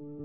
thank 0.00 0.18
you 0.18 0.23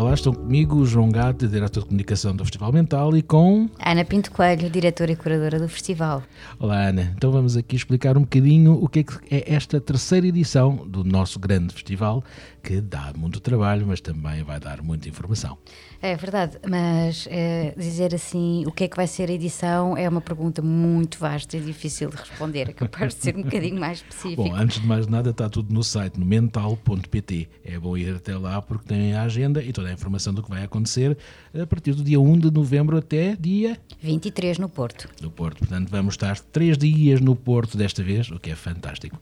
Olá, 0.00 0.14
estão 0.14 0.32
comigo 0.32 0.82
João 0.86 1.10
Gato, 1.10 1.46
diretor 1.46 1.80
de 1.80 1.86
comunicação 1.88 2.34
do 2.34 2.42
Festival 2.42 2.72
Mental, 2.72 3.14
e 3.14 3.20
com. 3.20 3.68
Ana 3.84 4.02
Pinto 4.02 4.30
Coelho, 4.30 4.70
diretora 4.70 5.12
e 5.12 5.16
curadora 5.16 5.58
do 5.58 5.68
festival. 5.68 6.22
Olá, 6.58 6.88
Ana. 6.88 7.12
Então 7.14 7.30
vamos 7.30 7.54
aqui 7.54 7.76
explicar 7.76 8.16
um 8.16 8.22
bocadinho 8.22 8.82
o 8.82 8.88
que 8.88 9.00
é, 9.00 9.02
que 9.02 9.12
é 9.30 9.52
esta 9.54 9.78
terceira 9.78 10.26
edição 10.26 10.88
do 10.88 11.04
nosso 11.04 11.38
grande 11.38 11.74
festival, 11.74 12.24
que 12.62 12.80
dá 12.80 13.12
muito 13.14 13.40
trabalho, 13.40 13.86
mas 13.86 14.00
também 14.00 14.42
vai 14.42 14.58
dar 14.58 14.82
muita 14.82 15.06
informação. 15.06 15.58
É 16.00 16.16
verdade, 16.16 16.58
mas 16.66 17.28
é, 17.30 17.74
dizer 17.76 18.14
assim 18.14 18.64
o 18.66 18.72
que 18.72 18.84
é 18.84 18.88
que 18.88 18.96
vai 18.96 19.06
ser 19.06 19.28
a 19.28 19.32
edição 19.34 19.98
é 19.98 20.08
uma 20.08 20.22
pergunta 20.22 20.62
muito 20.62 21.18
vasta 21.18 21.58
e 21.58 21.60
difícil 21.60 22.08
de 22.08 22.16
responder. 22.16 22.70
É 22.70 22.72
capaz 22.72 23.14
de 23.14 23.22
ser 23.22 23.36
um 23.36 23.42
bocadinho 23.42 23.78
mais 23.78 23.98
específico. 23.98 24.44
Bom, 24.44 24.54
antes 24.54 24.80
de 24.80 24.86
mais 24.86 25.06
nada, 25.06 25.28
está 25.28 25.46
tudo 25.50 25.74
no 25.74 25.84
site, 25.84 26.18
no 26.18 26.24
mental.pt. 26.24 27.48
É 27.62 27.78
bom 27.78 27.98
ir 27.98 28.16
até 28.16 28.34
lá 28.34 28.62
porque 28.62 28.86
tem 28.86 29.12
a 29.12 29.24
agenda 29.24 29.62
e 29.62 29.74
toda 29.74 29.89
a 29.90 29.94
informação 29.94 30.32
do 30.32 30.42
que 30.42 30.50
vai 30.50 30.64
acontecer 30.64 31.16
a 31.54 31.66
partir 31.66 31.94
do 31.94 32.02
dia 32.02 32.20
1 32.20 32.38
de 32.38 32.50
novembro 32.50 32.96
até 32.96 33.36
dia 33.36 33.78
23 34.00 34.58
no 34.58 34.68
Porto. 34.68 35.08
No 35.20 35.30
Porto. 35.30 35.58
Portanto, 35.58 35.88
vamos 35.90 36.14
estar 36.14 36.38
três 36.38 36.78
dias 36.78 37.20
no 37.20 37.36
Porto 37.36 37.76
desta 37.76 38.02
vez, 38.02 38.30
o 38.30 38.38
que 38.38 38.50
é 38.50 38.56
fantástico. 38.56 39.20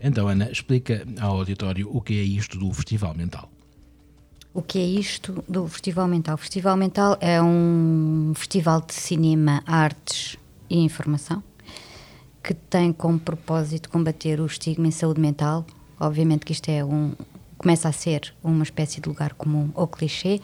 Então, 0.00 0.28
Ana, 0.28 0.50
explica 0.50 1.06
ao 1.20 1.38
auditório 1.38 1.88
o 1.90 2.00
que 2.00 2.14
é 2.14 2.22
isto 2.22 2.58
do 2.58 2.72
Festival 2.72 3.14
Mental. 3.14 3.50
O 4.52 4.62
que 4.62 4.78
é 4.78 4.84
isto 4.84 5.42
do 5.48 5.66
Festival 5.66 6.06
Mental? 6.06 6.34
O 6.34 6.38
Festival 6.38 6.76
Mental 6.76 7.16
é 7.20 7.42
um 7.42 8.32
festival 8.36 8.80
de 8.80 8.94
cinema, 8.94 9.62
artes 9.66 10.36
e 10.70 10.78
informação 10.78 11.42
que 12.44 12.52
tem 12.52 12.92
como 12.92 13.18
propósito 13.18 13.88
combater 13.88 14.38
o 14.38 14.44
estigma 14.44 14.86
em 14.86 14.90
saúde 14.90 15.18
mental. 15.18 15.64
Obviamente 15.98 16.44
que 16.44 16.52
isto 16.52 16.68
é 16.68 16.84
um 16.84 17.12
começa 17.64 17.88
a 17.88 17.92
ser 17.92 18.34
uma 18.44 18.62
espécie 18.62 19.00
de 19.00 19.08
lugar 19.08 19.32
comum 19.32 19.70
ou 19.74 19.88
clichê. 19.88 20.38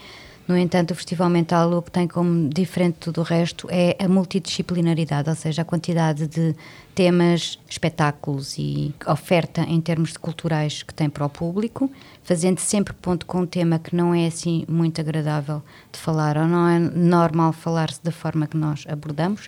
No 0.49 0.57
entanto, 0.57 0.93
o 0.93 0.95
Festival 0.95 1.29
Mental 1.29 1.71
o 1.75 1.83
que 1.83 1.91
tem 1.91 2.09
como 2.09 2.49
diferente 2.49 3.11
do 3.11 3.21
resto 3.21 3.69
é 3.71 3.95
a 4.03 4.09
multidisciplinaridade, 4.09 5.29
ou 5.29 5.37
seja, 5.37 5.61
a 5.61 5.65
quantidade 5.65 6.27
de 6.27 6.57
temas, 6.95 7.59
espetáculos 7.69 8.57
e 8.57 8.95
oferta 9.07 9.61
em 9.61 9.83
termos 9.83 10.15
de 10.15 10.19
culturais 10.19 10.83
que 10.83 10.95
tem 10.95 11.11
para 11.11 11.27
o 11.27 11.29
público, 11.29 11.91
fazendo 12.25 12.59
sempre 12.59 12.95
ponto 12.95 13.27
com 13.27 13.43
um 13.43 13.47
tema 13.47 13.79
que 13.79 13.95
não 13.95 14.15
é 14.15 14.27
assim 14.27 14.65
muito 14.67 14.99
agradável 14.99 15.63
de 15.93 15.99
falar 15.99 16.39
ou 16.39 16.49
não 16.49 16.67
é 16.67 16.79
normal 16.79 17.53
falar-se 17.53 18.03
da 18.03 18.11
forma 18.11 18.47
que 18.47 18.57
nós 18.57 18.87
abordamos. 18.89 19.47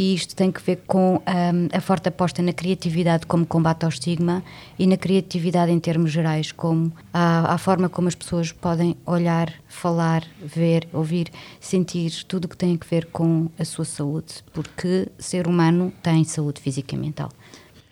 E 0.00 0.14
isto 0.14 0.36
tem 0.36 0.52
que 0.52 0.62
ver 0.62 0.84
com 0.86 1.16
um, 1.16 1.76
a 1.76 1.80
forte 1.80 2.08
aposta 2.08 2.40
na 2.40 2.52
criatividade 2.52 3.26
como 3.26 3.44
combate 3.44 3.82
ao 3.82 3.88
estigma 3.88 4.44
e 4.78 4.86
na 4.86 4.96
criatividade 4.96 5.72
em 5.72 5.80
termos 5.80 6.12
gerais, 6.12 6.52
como 6.52 6.92
a, 7.12 7.54
a 7.54 7.58
forma 7.58 7.88
como 7.88 8.06
as 8.06 8.14
pessoas 8.14 8.52
podem 8.52 8.96
olhar, 9.04 9.52
falar, 9.66 10.22
ver, 10.40 10.86
ouvir, 10.92 11.32
sentir 11.58 12.12
tudo 12.28 12.44
o 12.44 12.48
que 12.48 12.56
tem 12.56 12.78
a 12.80 12.86
ver 12.88 13.06
com 13.06 13.50
a 13.58 13.64
sua 13.64 13.84
saúde, 13.84 14.34
porque 14.52 15.08
ser 15.18 15.48
humano 15.48 15.92
tem 16.00 16.22
saúde 16.22 16.60
física 16.60 16.94
e 16.94 16.98
mental. 16.98 17.30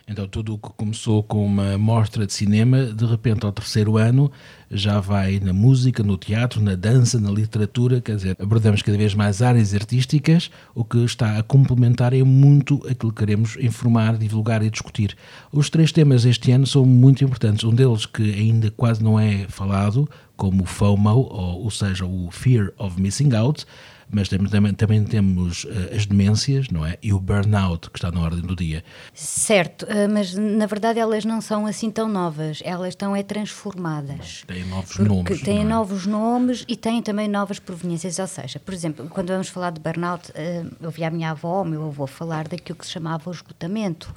Então, 0.09 0.29
tudo 0.29 0.55
o 0.55 0.59
que 0.59 0.69
começou 0.77 1.21
com 1.21 1.45
uma 1.45 1.77
mostra 1.77 2.25
de 2.25 2.33
cinema, 2.33 2.85
de 2.85 3.05
repente, 3.05 3.45
ao 3.45 3.51
terceiro 3.51 3.97
ano, 3.97 4.31
já 4.71 5.01
vai 5.01 5.41
na 5.41 5.53
música, 5.53 6.01
no 6.01 6.17
teatro, 6.17 6.61
na 6.63 6.77
dança, 6.77 7.19
na 7.19 7.29
literatura, 7.29 8.01
quer 8.01 8.15
dizer, 8.15 8.37
abordamos 8.39 8.83
cada 8.83 8.97
vez 8.97 9.17
mais 9.17 9.43
áreas 9.43 9.75
artísticas, 9.75 10.48
o 10.77 10.85
que 10.85 10.98
está 10.98 11.37
a 11.37 11.43
complementar 11.43 12.15
é 12.15 12.23
muito 12.23 12.77
aquilo 12.89 13.13
que 13.13 13.19
queremos 13.19 13.57
informar, 13.57 14.17
divulgar 14.17 14.63
e 14.63 14.71
discutir. 14.71 15.17
Os 15.51 15.69
três 15.71 15.91
temas 15.91 16.25
este 16.25 16.53
ano 16.53 16.69
são 16.69 16.87
muito 16.87 17.25
importantes. 17.25 17.65
Um 17.65 17.75
deles 17.75 18.07
que 18.07 18.33
ainda 18.33 18.70
quase 18.70 19.03
não 19.03 19.19
é 19.19 19.47
falado, 19.48 20.09
como 20.37 20.63
o 20.63 20.67
FOMO, 20.67 21.11
ou, 21.11 21.64
ou 21.64 21.70
seja, 21.73 22.07
o 22.07 22.30
Fear 22.30 22.73
of 22.79 23.01
Missing 23.01 23.35
Out, 23.35 23.67
mas 24.11 24.28
também, 24.28 24.72
também 24.74 25.05
temos 25.05 25.64
uh, 25.64 25.94
as 25.94 26.06
demências, 26.06 26.68
não 26.70 26.84
é? 26.86 26.96
E 27.02 27.12
o 27.12 27.18
burnout, 27.18 27.90
que 27.90 27.98
está 27.98 28.11
na 28.11 28.20
ordem 28.20 28.40
do 28.40 28.55
dia. 28.55 28.84
Certo, 29.12 29.84
uh, 29.84 30.08
mas 30.11 30.34
na 30.34 30.67
verdade 30.67 30.98
elas 30.98 31.24
não 31.24 31.40
são 31.40 31.67
assim 31.67 31.90
tão 31.90 32.08
novas, 32.08 32.61
elas 32.64 32.90
estão 32.90 33.17
é 33.17 33.22
transformadas. 33.22 34.44
Têm 34.46 34.64
novos 34.64 34.98
nomes. 34.98 35.40
Têm 35.42 35.61
é? 35.61 35.64
novos 35.64 36.06
nomes 36.06 36.64
e 36.68 36.77
têm 36.77 37.02
também 37.02 37.28
novas 37.28 37.58
proveniências, 37.58 38.18
ou 38.18 38.27
seja, 38.27 38.61
por 38.61 38.72
exemplo, 38.72 39.08
quando 39.08 39.28
vamos 39.28 39.48
falar 39.48 39.70
de 39.70 39.80
burnout, 39.80 40.30
uh, 40.30 40.77
eu 40.80 40.90
vi 40.90 41.05
a 41.05 41.11
minha 41.11 41.30
avó, 41.30 41.62
o 41.62 41.64
meu 41.64 41.86
avô 41.86 42.06
falar 42.06 42.48
daquilo 42.48 42.78
que 42.78 42.86
se 42.86 42.92
chamava 42.92 43.28
o 43.28 43.33
esgotamento. 43.33 44.14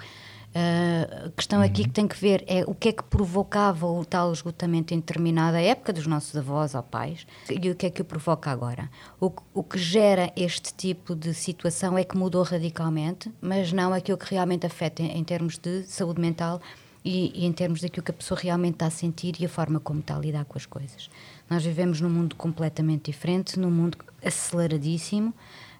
Uh, 0.49 1.27
a 1.27 1.29
questão 1.29 1.61
aqui 1.61 1.83
que 1.83 1.91
tem 1.91 2.07
que 2.07 2.19
ver 2.19 2.43
é 2.47 2.63
o 2.65 2.73
que 2.73 2.89
é 2.89 2.91
que 2.91 3.03
provocava 3.03 3.85
o 3.85 4.03
tal 4.03 4.33
esgotamento 4.33 4.95
em 4.95 4.97
determinada 4.97 5.61
época 5.61 5.93
dos 5.93 6.07
nossos 6.07 6.35
avós 6.35 6.73
ou 6.73 6.81
pais 6.81 7.27
e 7.49 7.69
o 7.69 7.75
que 7.75 7.85
é 7.85 7.89
que 7.91 8.01
o 8.01 8.05
provoca 8.05 8.49
agora. 8.49 8.89
O, 9.21 9.31
o 9.53 9.63
que 9.63 9.77
gera 9.77 10.33
este 10.35 10.73
tipo 10.73 11.15
de 11.15 11.35
situação 11.35 11.95
é 11.97 12.03
que 12.03 12.17
mudou 12.17 12.41
radicalmente, 12.41 13.31
mas 13.39 13.71
não 13.71 13.93
aquilo 13.93 14.17
que 14.17 14.31
realmente 14.31 14.65
afeta 14.65 15.03
em, 15.03 15.19
em 15.19 15.23
termos 15.23 15.59
de 15.59 15.83
saúde 15.83 16.19
mental 16.19 16.59
e, 17.05 17.31
e, 17.43 17.45
em 17.45 17.51
termos 17.51 17.81
daquilo 17.81 18.03
que 18.03 18.11
a 18.11 18.13
pessoa 18.13 18.39
realmente 18.39 18.73
está 18.73 18.87
a 18.87 18.91
sentir 18.91 19.35
e 19.39 19.45
a 19.45 19.49
forma 19.49 19.79
como 19.79 19.99
está 19.99 20.15
a 20.15 20.19
lidar 20.19 20.45
com 20.45 20.57
as 20.57 20.65
coisas. 20.65 21.09
Nós 21.49 21.63
vivemos 21.63 22.01
num 22.01 22.09
mundo 22.09 22.35
completamente 22.35 23.11
diferente, 23.11 23.59
num 23.59 23.71
mundo 23.71 23.97
aceleradíssimo 24.23 25.33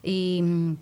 e 0.03 0.39
hum, 0.43 0.77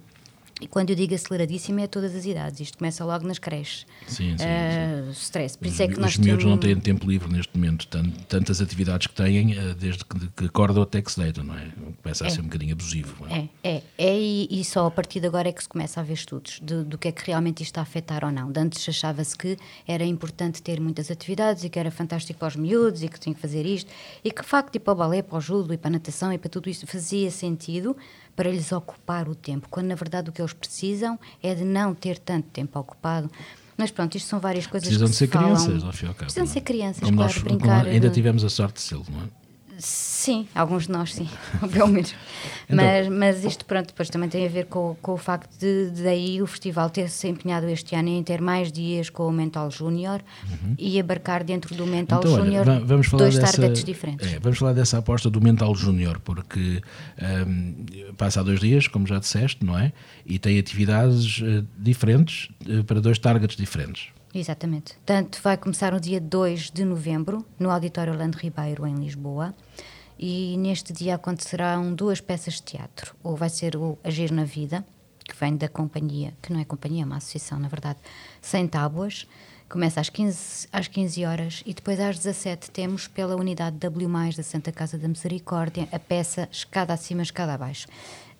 e 0.60 0.68
quando 0.68 0.90
eu 0.90 0.96
digo 0.96 1.14
aceleradíssimo 1.14 1.80
é 1.80 1.84
a 1.84 1.88
todas 1.88 2.16
as 2.16 2.26
idades. 2.26 2.60
Isto 2.60 2.78
começa 2.80 3.06
logo 3.06 3.28
nas 3.28 3.38
creches. 3.38 3.86
Sim, 4.08 4.36
sim. 4.38 4.44
Uh, 4.44 5.14
sim. 5.14 5.22
Stress. 5.22 5.58
Por 5.58 5.68
isso 5.68 5.84
é 5.84 5.88
que 5.88 5.94
os 5.94 6.00
nós 6.00 6.18
miúdos 6.18 6.44
temos... 6.44 6.46
não 6.46 6.58
têm 6.58 6.80
tempo 6.80 7.08
livre 7.10 7.32
neste 7.32 7.56
momento. 7.56 7.88
Tantas 8.28 8.60
atividades 8.60 9.08
que 9.08 9.14
têm, 9.14 9.58
eh, 9.58 9.76
desde 9.78 10.04
que, 10.04 10.46
acordam 10.46 10.82
até 10.82 11.02
que 11.02 11.12
se 11.12 11.20
deitam, 11.20 11.44
não 11.44 11.58
é? 11.58 11.72
Começa 12.02 12.24
a 12.24 12.28
é. 12.28 12.30
ser 12.32 12.42
um 12.42 12.46
bocadinho 12.46 12.74
abusivo. 12.74 13.28
É? 13.28 13.48
é, 13.64 13.76
é. 13.76 13.84
É, 13.98 14.20
e, 14.20 14.48
e, 14.50 14.64
só 14.64 14.88
a 14.88 14.92
partir 14.92 15.20
de 15.20 15.28
agora 15.28 15.50
é 15.50 15.52
que 15.52 15.62
se 15.62 15.70
começa 15.70 16.00
a 16.00 16.04
ver 16.04 16.14
estudos 16.14 16.60
de, 16.64 16.84
do 16.84 16.98
que 16.98 17.08
é 17.08 17.12
que 17.12 17.26
realmente 17.26 17.62
isto 17.62 17.72
está 17.72 17.82
a 17.82 17.84
afetar 17.84 18.24
ou 18.24 18.32
não. 18.32 18.52
De 18.52 18.60
antes 18.60 18.88
achava-se 18.88 19.38
que 19.38 19.58
era 19.88 20.04
importante 20.04 20.62
ter 20.62 20.80
muitas 20.80 21.12
atividades 21.12 21.64
e 21.64 21.70
que 21.70 21.78
era 21.78 21.92
fantástico 21.92 22.40
para 22.40 22.48
os 22.48 22.56
miúdos 22.56 23.04
e 23.04 23.10
que 23.10 23.20
tinha 23.20 23.36
que 23.36 23.42
fazer 23.42 23.66
isto. 23.66 23.92
E 24.24 24.32
que, 24.32 24.42
de 24.42 24.48
facto, 24.48 24.76
ir 24.76 24.80
para 24.80 24.94
o 24.94 24.96
balé, 24.96 25.22
para 25.22 25.38
o 25.38 25.42
judo 25.42 25.74
e 25.74 25.78
para 25.78 25.90
a 25.90 25.92
natação 25.92 26.34
e 26.34 26.38
para 26.38 26.50
tudo 26.50 26.70
isto 26.70 26.88
fazia 26.88 27.30
sentido 27.30 27.96
para 28.38 28.52
lhes 28.52 28.72
ocupar 28.72 29.28
o 29.28 29.34
tempo, 29.34 29.68
quando 29.68 29.88
na 29.88 29.96
verdade 29.96 30.30
o 30.30 30.32
que 30.32 30.40
eles 30.40 30.54
precisam 30.54 31.20
é 31.42 31.56
de 31.56 31.66
não 31.66 31.96
ter 31.96 32.20
tanto 32.20 32.48
tempo 32.50 32.80
ocupado. 32.80 33.30
Mas 33.76 33.90
pronto, 33.90 34.16
isto 34.16 34.30
são 34.30 34.40
várias 34.40 34.68
coisas 34.68 34.88
Precisam 34.88 35.08
que 35.08 35.12
de 35.12 35.18
ser 35.18 35.28
falam. 35.28 35.56
crianças, 35.56 35.84
ao 35.84 35.92
fim 35.92 36.06
ao 36.06 36.14
cabo. 36.14 36.26
Precisam 36.26 36.44
de 36.46 36.50
ser 36.52 36.62
crianças, 36.62 37.00
como 37.04 37.18
claro, 37.18 37.34
nós, 37.34 37.44
brincar. 37.44 37.86
ainda 37.88 38.10
tivemos 38.12 38.44
a 38.46 38.50
sorte 38.50 38.76
de 38.76 38.82
ser, 38.82 38.96
não 38.96 39.24
é? 39.24 39.47
Sim, 39.80 40.48
alguns 40.56 40.86
de 40.86 40.92
nós 40.92 41.14
sim, 41.14 41.28
pelo 41.72 41.88
menos. 41.88 42.14
Então, 42.70 42.76
mas, 42.76 43.08
mas 43.08 43.44
isto, 43.44 43.66
pronto, 43.66 43.88
depois 43.88 44.10
também 44.10 44.28
tem 44.28 44.46
a 44.46 44.50
ver 44.50 44.66
com, 44.66 44.96
com 45.02 45.14
o 45.14 45.18
facto 45.18 45.58
de, 45.60 45.92
de 45.92 46.04
daí 46.04 46.42
o 46.42 46.48
festival 46.48 46.90
ter 46.90 47.10
se 47.10 47.28
empenhado 47.28 47.68
este 47.68 47.96
ano 47.96 48.10
em 48.10 48.24
ter 48.24 48.42
mais 48.42 48.72
dias 48.72 49.10
com 49.10 49.28
o 49.28 49.32
Mental 49.32 49.70
Júnior 49.70 50.22
uhum. 50.50 50.76
e 50.78 51.00
abarcar 51.00 51.44
dentro 51.44 51.76
do 51.76 51.86
Mental 51.86 52.20
então, 52.20 52.36
Júnior 52.36 52.66
dois 53.18 53.38
dessa, 53.38 53.58
targets 53.58 53.84
diferentes. 53.84 54.34
É, 54.34 54.40
vamos 54.40 54.58
falar 54.58 54.74
dessa 54.74 54.98
aposta 54.98 55.30
do 55.30 55.40
Mental 55.40 55.74
Júnior, 55.76 56.20
porque 56.20 56.82
um, 57.48 57.86
passa 58.18 58.42
há 58.42 58.44
dois 58.44 58.60
dias, 58.60 58.88
como 58.88 59.06
já 59.06 59.20
disseste, 59.20 59.64
não 59.64 59.78
é? 59.78 59.94
E 60.26 60.40
tem 60.40 60.58
atividades 60.58 61.40
uh, 61.40 61.66
diferentes 61.78 62.50
uh, 62.68 62.84
para 62.84 63.00
dois 63.00 63.20
targets 63.20 63.56
diferentes. 63.56 64.10
Exatamente. 64.34 64.96
Tanto 65.06 65.42
vai 65.42 65.58
começar 65.58 65.94
no 65.94 66.00
dia 66.00 66.20
2 66.20 66.72
de 66.72 66.84
novembro, 66.84 67.46
no 67.60 67.70
Auditório 67.70 68.14
Orlando 68.14 68.38
Ribeiro, 68.38 68.86
em 68.86 68.96
Lisboa. 68.96 69.54
E 70.20 70.58
neste 70.58 70.92
dia 70.92 71.16
acontecerão 71.16 71.94
duas 71.94 72.20
peças 72.20 72.56
de 72.56 72.64
teatro. 72.64 73.16
Ou 73.24 73.36
vai 73.36 73.50
ser 73.50 73.76
o 73.76 73.98
Agir 74.04 74.32
na 74.32 74.44
Vida, 74.44 74.86
que 75.24 75.36
vem 75.36 75.56
da 75.56 75.70
companhia, 75.70 76.34
que 76.42 76.52
não 76.52 76.60
é 76.60 76.66
companhia, 76.66 77.04
é 77.04 77.06
uma 77.06 77.18
associação, 77.18 77.60
na 77.60 77.68
verdade, 77.68 78.00
Sem 78.42 78.68
Tábuas. 78.68 79.28
Começa 79.70 80.00
às 80.00 80.10
15, 80.10 80.68
às 80.72 80.88
15 80.88 81.26
horas 81.26 81.64
e 81.66 81.74
depois 81.74 82.00
às 82.00 82.18
17 82.18 82.72
temos 82.72 83.06
pela 83.06 83.36
unidade 83.36 83.76
W, 83.78 84.10
da 84.36 84.42
Santa 84.42 84.72
Casa 84.72 84.98
da 84.98 85.10
Misericórdia, 85.10 85.90
a 85.92 86.00
peça 86.00 86.48
Escada 86.50 86.94
Acima, 86.94 87.22
Escada 87.22 87.54
Abaixo. 87.54 87.86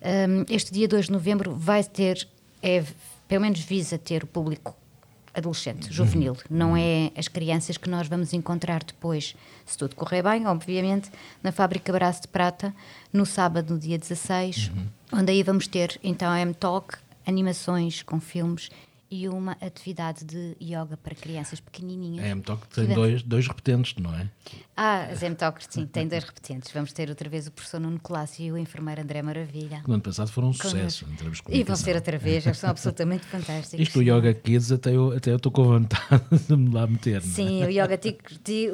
Um, 0.00 0.46
este 0.48 0.72
dia 0.72 0.88
2 0.88 1.06
de 1.06 1.12
novembro 1.12 1.54
vai 1.54 1.84
ter, 1.84 2.26
é, 2.62 2.82
pelo 3.28 3.42
menos 3.42 3.60
visa 3.60 3.98
ter 3.98 4.24
o 4.24 4.26
público 4.26 4.74
adolescente, 5.34 5.92
juvenil. 5.92 6.32
Uhum. 6.32 6.56
Não 6.56 6.76
é 6.76 7.10
as 7.16 7.28
crianças 7.28 7.76
que 7.76 7.88
nós 7.88 8.08
vamos 8.08 8.32
encontrar 8.32 8.82
depois, 8.82 9.34
se 9.64 9.76
tudo 9.76 9.94
correr 9.94 10.22
bem, 10.22 10.46
obviamente, 10.46 11.10
na 11.42 11.52
Fábrica 11.52 11.92
Braço 11.92 12.22
de 12.22 12.28
Prata, 12.28 12.74
no 13.12 13.24
sábado, 13.24 13.74
no 13.74 13.80
dia 13.80 13.98
16, 13.98 14.70
uhum. 14.74 15.20
onde 15.20 15.32
aí 15.32 15.42
vamos 15.42 15.66
ter 15.66 15.98
então 16.02 16.30
a 16.30 16.40
M-Talk, 16.40 16.96
animações 17.26 18.02
com 18.02 18.18
filmes 18.18 18.70
e 19.10 19.28
uma 19.28 19.52
atividade 19.60 20.24
de 20.24 20.56
yoga 20.60 20.96
para 20.96 21.14
crianças 21.14 21.60
pequenininhas. 21.60 22.24
A 22.24 22.28
M-Talk 22.28 22.66
tem 22.68 22.88
dois, 22.88 23.22
dois 23.22 23.46
repetentes, 23.46 23.94
não 23.96 24.14
é? 24.14 24.28
Ah, 24.76 25.04
as 25.04 25.22
M-Talks, 25.22 25.66
sim, 25.70 25.86
tem 25.86 26.06
dois 26.06 26.24
repetentes. 26.24 26.70
Vamos 26.72 26.92
ter 26.92 27.08
outra 27.08 27.28
vez 27.28 27.46
o 27.46 27.50
professor 27.50 27.80
Nuno 27.80 27.98
Clássico 27.98 28.42
e 28.42 28.52
o 28.52 28.58
enfermeiro 28.58 29.00
André 29.00 29.22
Maravilha. 29.22 29.82
No 29.86 29.94
ano 29.94 30.02
passado 30.02 30.30
foram 30.30 30.50
um 30.50 30.52
sucesso 30.52 31.06
em 31.10 31.14
termos 31.16 31.40
de 31.40 31.56
E 31.56 31.64
vão 31.64 31.74
ser 31.74 31.96
outra 31.96 32.18
vez, 32.18 32.46
eles 32.46 32.58
são 32.58 32.68
absolutamente 32.70 33.24
fantásticos. 33.26 33.80
Isto, 33.88 33.98
o 33.98 34.02
Yoga 34.02 34.34
Kids, 34.34 34.70
até 34.70 34.94
eu, 34.94 35.12
até 35.12 35.34
estou 35.34 35.50
com 35.50 35.64
vontade 35.64 36.22
de 36.46 36.56
me 36.56 36.72
lá 36.72 36.86
meter. 36.86 37.16
É? 37.16 37.20
Sim, 37.20 37.64
o 37.64 37.70
Yoga, 37.70 37.98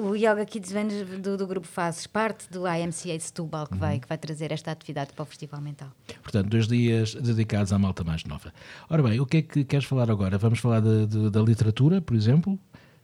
o 0.03 0.17
yoga 0.17 0.45
Kids 0.45 0.73
vem 0.73 0.89
do, 0.89 1.37
do 1.37 1.47
grupo 1.47 1.67
Fazes, 1.67 2.07
parte 2.07 2.51
do 2.51 2.67
IMCA 2.67 3.19
Setúbal, 3.21 3.67
que, 3.67 3.77
vai, 3.77 3.99
que 3.99 4.09
vai 4.09 4.19
trazer 4.19 4.53
esta 4.53 4.71
atividade 4.73 5.13
para 5.13 5.23
o 5.23 5.27
Festival 5.27 5.61
Mental. 5.61 5.89
Portanto, 6.23 6.49
dois 6.49 6.67
dias 6.67 7.15
dedicados 7.15 7.73
à 7.73 7.79
malta 7.79 8.03
mais 8.05 8.25
nova. 8.25 8.53
Ora 8.91 9.03
bem, 9.03 9.21
o 9.21 9.27
que 9.27 9.39
é 9.39 9.43
que 9.43 9.65
queres 9.65 9.87
falar 9.87 10.11
agora? 10.11 10.24
Vamos 10.39 10.59
falar 10.59 10.81
de, 10.81 11.07
de, 11.07 11.31
da 11.31 11.41
literatura, 11.41 12.01
por 12.01 12.15
exemplo, 12.15 12.59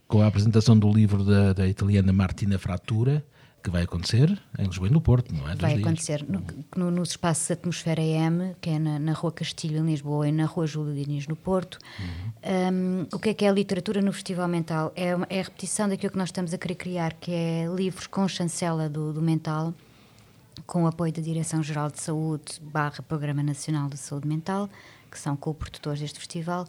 com 0.06 0.20
a 0.22 0.26
apresentação 0.26 0.78
do 0.78 0.90
livro 0.92 1.24
da, 1.24 1.52
da 1.52 1.68
italiana 1.68 2.12
Martina 2.12 2.58
Fratura, 2.58 3.24
que 3.62 3.70
vai 3.70 3.82
acontecer 3.82 4.40
em 4.58 4.64
Lisboa 4.64 4.88
e 4.88 4.90
no 4.90 5.00
Porto, 5.00 5.34
não 5.34 5.48
é? 5.48 5.54
Vai 5.54 5.74
acontecer 5.74 6.24
no, 6.26 6.42
no, 6.74 6.90
nos 6.90 7.10
espaços 7.10 7.50
Atmosfera 7.50 8.00
EM, 8.00 8.54
que 8.60 8.70
é 8.70 8.78
na, 8.78 8.98
na 8.98 9.12
Rua 9.12 9.32
Castilho, 9.32 9.78
em 9.78 9.86
Lisboa, 9.86 10.28
e 10.28 10.32
na 10.32 10.46
Rua 10.46 10.66
Júlio 10.66 10.94
Diniz, 10.94 11.26
no 11.26 11.36
Porto. 11.36 11.78
Uhum. 11.98 12.72
Um, 12.72 13.06
o 13.12 13.18
que 13.18 13.28
é 13.30 13.34
que 13.34 13.44
é 13.44 13.48
a 13.48 13.52
literatura 13.52 14.00
no 14.00 14.12
Festival 14.12 14.48
Mental? 14.48 14.92
É, 14.96 15.08
é 15.28 15.40
a 15.40 15.42
repetição 15.42 15.88
daquilo 15.88 16.10
que 16.10 16.18
nós 16.18 16.28
estamos 16.28 16.54
a 16.54 16.58
querer 16.58 16.74
criar, 16.74 17.12
que 17.14 17.30
é 17.32 17.66
livros 17.74 18.06
com 18.06 18.26
chancela 18.26 18.88
do, 18.88 19.12
do 19.12 19.20
mental, 19.20 19.74
com 20.66 20.84
o 20.84 20.86
apoio 20.86 21.12
da 21.12 21.20
Direção-Geral 21.20 21.90
de 21.90 22.00
Saúde 22.00 22.60
barra 22.62 23.02
Programa 23.02 23.42
Nacional 23.42 23.88
de 23.88 23.98
Saúde 23.98 24.26
Mental, 24.26 24.70
que 25.10 25.18
são 25.18 25.36
co-produtores 25.36 26.00
deste 26.00 26.18
festival, 26.18 26.66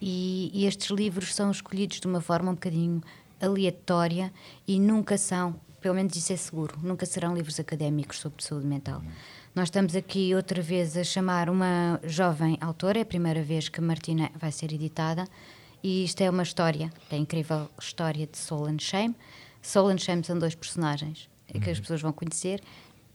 e, 0.00 0.50
e, 0.52 0.66
estes 0.66 0.90
livros 0.90 1.34
são 1.34 1.50
escolhidos 1.50 2.00
de 2.00 2.06
uma 2.06 2.20
forma 2.20 2.50
um 2.50 2.54
bocadinho 2.54 3.02
aleatória 3.40 4.32
e 4.66 4.78
nunca 4.78 5.16
são, 5.16 5.58
pelo 5.80 5.94
menos 5.94 6.14
isso 6.16 6.32
é 6.32 6.36
seguro, 6.36 6.78
nunca 6.82 7.06
serão 7.06 7.34
livros 7.34 7.58
académicos 7.58 8.18
sobre 8.18 8.42
saúde 8.42 8.66
mental. 8.66 9.02
Nós 9.54 9.68
estamos 9.68 9.96
aqui 9.96 10.34
outra 10.34 10.60
vez 10.60 10.96
a 10.96 11.04
chamar 11.04 11.48
uma 11.48 11.98
jovem 12.04 12.58
autora, 12.60 12.98
é 12.98 13.02
a 13.02 13.06
primeira 13.06 13.42
vez 13.42 13.68
que 13.68 13.80
Martina 13.80 14.30
vai 14.38 14.52
ser 14.52 14.72
editada, 14.72 15.26
e 15.82 16.04
isto 16.04 16.20
é 16.20 16.28
uma 16.28 16.42
história, 16.42 16.92
é 17.10 17.14
a 17.14 17.18
incrível 17.18 17.70
história 17.80 18.26
de 18.26 18.36
Soul 18.36 18.66
and 18.66 18.78
Shame. 18.80 19.14
Soul 19.62 19.88
and 19.88 19.98
Shame 19.98 20.24
são 20.24 20.38
dois 20.38 20.54
personagens 20.54 21.28
que 21.46 21.70
as 21.70 21.78
uhum. 21.78 21.82
pessoas 21.82 22.02
vão 22.02 22.12
conhecer 22.12 22.60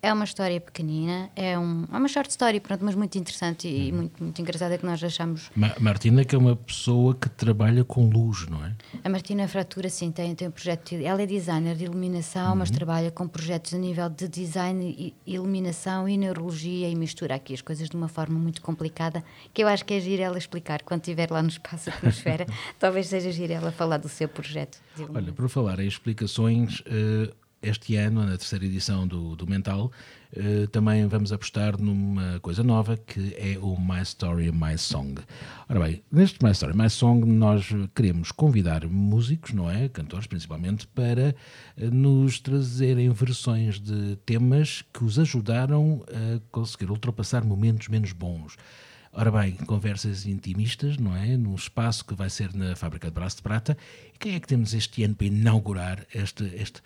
é 0.01 0.11
uma 0.11 0.23
história 0.23 0.59
pequenina, 0.59 1.29
é, 1.35 1.57
um, 1.57 1.85
é 1.91 1.97
uma 1.97 2.07
short 2.07 2.29
story, 2.29 2.59
pronto, 2.59 2.83
mas 2.83 2.95
muito 2.95 3.17
interessante 3.17 3.67
e 3.67 3.91
uhum. 3.91 3.97
muito, 3.97 4.23
muito 4.23 4.41
engraçada 4.41 4.77
que 4.77 4.85
nós 4.85 5.03
achamos. 5.03 5.51
Ma 5.55 5.75
Martina, 5.79 6.25
que 6.25 6.33
é 6.33 6.37
uma 6.37 6.55
pessoa 6.55 7.13
que 7.13 7.29
trabalha 7.29 7.83
com 7.83 8.09
luz, 8.09 8.47
não 8.47 8.65
é? 8.65 8.73
A 9.03 9.09
Martina 9.09 9.47
Fratura, 9.47 9.89
sim, 9.89 10.11
tem, 10.11 10.33
tem 10.33 10.47
um 10.47 10.51
projeto. 10.51 10.89
De, 10.89 11.05
ela 11.05 11.21
é 11.21 11.25
designer 11.25 11.75
de 11.75 11.85
iluminação, 11.85 12.51
uhum. 12.51 12.57
mas 12.57 12.71
trabalha 12.71 13.11
com 13.11 13.27
projetos 13.27 13.73
a 13.73 13.77
nível 13.77 14.09
de 14.09 14.27
design, 14.27 14.83
e, 14.97 15.13
iluminação 15.25 16.09
e 16.09 16.17
neurologia 16.17 16.89
e 16.89 16.95
mistura 16.95 17.35
aqui 17.35 17.53
as 17.53 17.61
coisas 17.61 17.87
de 17.87 17.95
uma 17.95 18.07
forma 18.07 18.39
muito 18.39 18.61
complicada, 18.61 19.23
que 19.53 19.63
eu 19.63 19.67
acho 19.67 19.85
que 19.85 19.93
é 19.93 19.99
giro 19.99 20.23
ela 20.23 20.37
explicar 20.37 20.81
quando 20.81 21.01
estiver 21.01 21.29
lá 21.29 21.43
no 21.43 21.49
espaço 21.49 21.89
atmosfera. 21.93 22.47
talvez 22.79 23.07
seja 23.07 23.31
giro 23.31 23.53
ela 23.53 23.71
falar 23.71 23.97
do 23.97 24.09
seu 24.09 24.27
projeto. 24.27 24.79
Olha, 25.13 25.31
por 25.31 25.47
falar 25.47 25.79
em 25.79 25.87
explicações. 25.87 26.79
Uh, 26.81 27.40
este 27.61 27.95
ano, 27.95 28.25
na 28.25 28.37
terceira 28.37 28.65
edição 28.65 29.07
do, 29.07 29.35
do 29.35 29.45
Mental, 29.45 29.91
eh, 30.33 30.67
também 30.71 31.05
vamos 31.07 31.31
apostar 31.31 31.79
numa 31.79 32.39
coisa 32.39 32.63
nova 32.63 32.97
que 32.97 33.35
é 33.37 33.57
o 33.59 33.79
My 33.79 34.01
Story, 34.01 34.51
My 34.51 34.77
Song. 34.77 35.21
Ora 35.69 35.79
bem, 35.79 36.03
neste 36.11 36.43
My 36.43 36.51
Story, 36.51 36.75
My 36.75 36.89
Song, 36.89 37.25
nós 37.25 37.67
queremos 37.93 38.31
convidar 38.31 38.87
músicos, 38.87 39.53
não 39.53 39.69
é? 39.69 39.89
Cantores 39.89 40.25
principalmente, 40.25 40.87
para 40.87 41.35
eh, 41.77 41.89
nos 41.91 42.39
trazerem 42.39 43.09
versões 43.11 43.79
de 43.79 44.15
temas 44.25 44.83
que 44.93 45.03
os 45.03 45.19
ajudaram 45.19 46.03
a 46.07 46.39
conseguir 46.51 46.89
ultrapassar 46.89 47.43
momentos 47.43 47.87
menos 47.89 48.11
bons. 48.11 48.57
Ora 49.13 49.29
bem, 49.29 49.55
conversas 49.55 50.25
intimistas, 50.25 50.97
não 50.97 51.13
é? 51.13 51.35
Num 51.35 51.53
espaço 51.53 52.05
que 52.05 52.15
vai 52.15 52.29
ser 52.29 52.53
na 52.53 52.77
Fábrica 52.77 53.07
de 53.07 53.13
Braço 53.13 53.35
de 53.35 53.41
Prata. 53.41 53.77
E 54.13 54.17
quem 54.17 54.35
é 54.35 54.39
que 54.39 54.47
temos 54.47 54.73
este 54.73 55.03
ano 55.03 55.15
para 55.15 55.27
inaugurar 55.27 56.05
este, 56.15 56.45
este, 56.55 56.81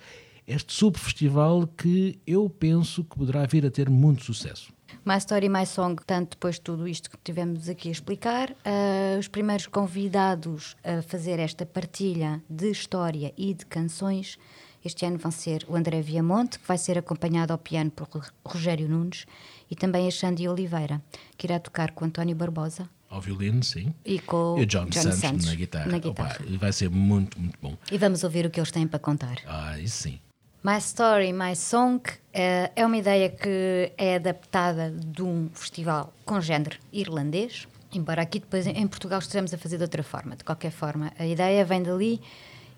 este 0.47 0.74
subfestival 0.74 1.68
que 1.68 2.19
eu 2.25 2.50
penso 2.50 3.03
que 3.03 3.18
poderá 3.18 3.45
vir 3.45 3.65
a 3.65 3.71
ter 3.71 3.89
muito 3.89 4.24
sucesso. 4.24 4.74
My 5.03 5.18
Story, 5.18 5.50
My 5.50 5.65
Song, 5.65 6.01
tanto 6.06 6.31
depois 6.31 6.56
de 6.56 6.62
tudo 6.62 6.88
isto 6.88 7.09
que 7.09 7.18
tivemos 7.24 7.69
aqui 7.69 7.89
a 7.89 7.92
explicar, 7.92 8.51
uh, 8.51 9.19
os 9.19 9.27
primeiros 9.27 9.68
convidados 9.68 10.75
a 10.83 11.01
fazer 11.01 11.39
esta 11.39 11.65
partilha 11.65 12.42
de 12.50 12.69
história 12.69 13.33
e 13.38 13.53
de 13.53 13.65
canções 13.65 14.38
este 14.86 15.03
ano 15.03 15.18
vão 15.18 15.31
ser 15.31 15.65
o 15.68 15.75
André 15.75 16.00
Viamonte, 16.00 16.59
que 16.59 16.68
vai 16.68 16.77
ser 16.77 16.95
acompanhado 16.95 17.51
ao 17.51 17.57
piano 17.57 17.89
por 17.89 18.07
Rogério 18.45 18.88
Nunes, 18.88 19.25
e 19.69 19.75
também 19.75 20.07
a 20.07 20.12
Xandi 20.12 20.48
Oliveira, 20.48 21.01
que 21.36 21.48
irá 21.48 21.59
tocar 21.59 21.91
com 21.91 22.06
António 22.06 22.36
Barbosa. 22.36 22.88
Ao 23.09 23.19
violino, 23.19 23.63
sim. 23.63 23.95
E 24.06 24.19
com 24.19 24.59
e 24.59 24.62
o 24.62 24.65
John, 24.68 24.86
John 24.86 25.01
Santos, 25.01 25.19
Santos, 25.19 25.45
na 25.48 25.56
guitarra. 25.56 25.91
Na 25.91 25.98
guitarra. 25.98 26.38
Opa, 26.39 26.57
vai 26.59 26.71
ser 26.71 26.91
muito, 26.91 27.39
muito 27.39 27.57
bom. 27.59 27.75
E 27.91 27.98
vamos 27.98 28.24
ouvir 28.24 28.45
o 28.45 28.50
que 28.51 28.59
eles 28.59 28.69
têm 28.69 28.86
para 28.86 29.00
contar. 29.00 29.38
Ah, 29.48 29.80
isso 29.80 30.03
sim. 30.03 30.19
My 30.65 30.79
Story, 30.79 31.31
My 31.31 31.56
Song 31.56 32.01
uh, 32.09 32.71
é 32.75 32.83
uma 32.83 32.97
ideia 32.97 33.29
que 33.29 33.91
é 34.00 34.15
adaptada 34.15 34.89
de 34.89 35.21
um 35.21 35.47
festival 35.53 36.12
com 36.25 36.41
género 36.41 36.79
irlandês, 36.91 37.67
embora 37.94 38.23
aqui 38.23 38.39
depois 38.39 38.65
em 38.65 38.88
Portugal 38.88 39.19
estejamos 39.19 39.53
a 39.53 39.59
fazer 39.59 39.77
de 39.77 39.83
outra 39.83 40.01
forma. 40.01 40.35
De 40.35 40.44
qualquer 40.44 40.71
forma, 40.71 41.13
a 41.19 41.27
ideia 41.27 41.63
vem 41.63 41.83
dali 41.83 42.19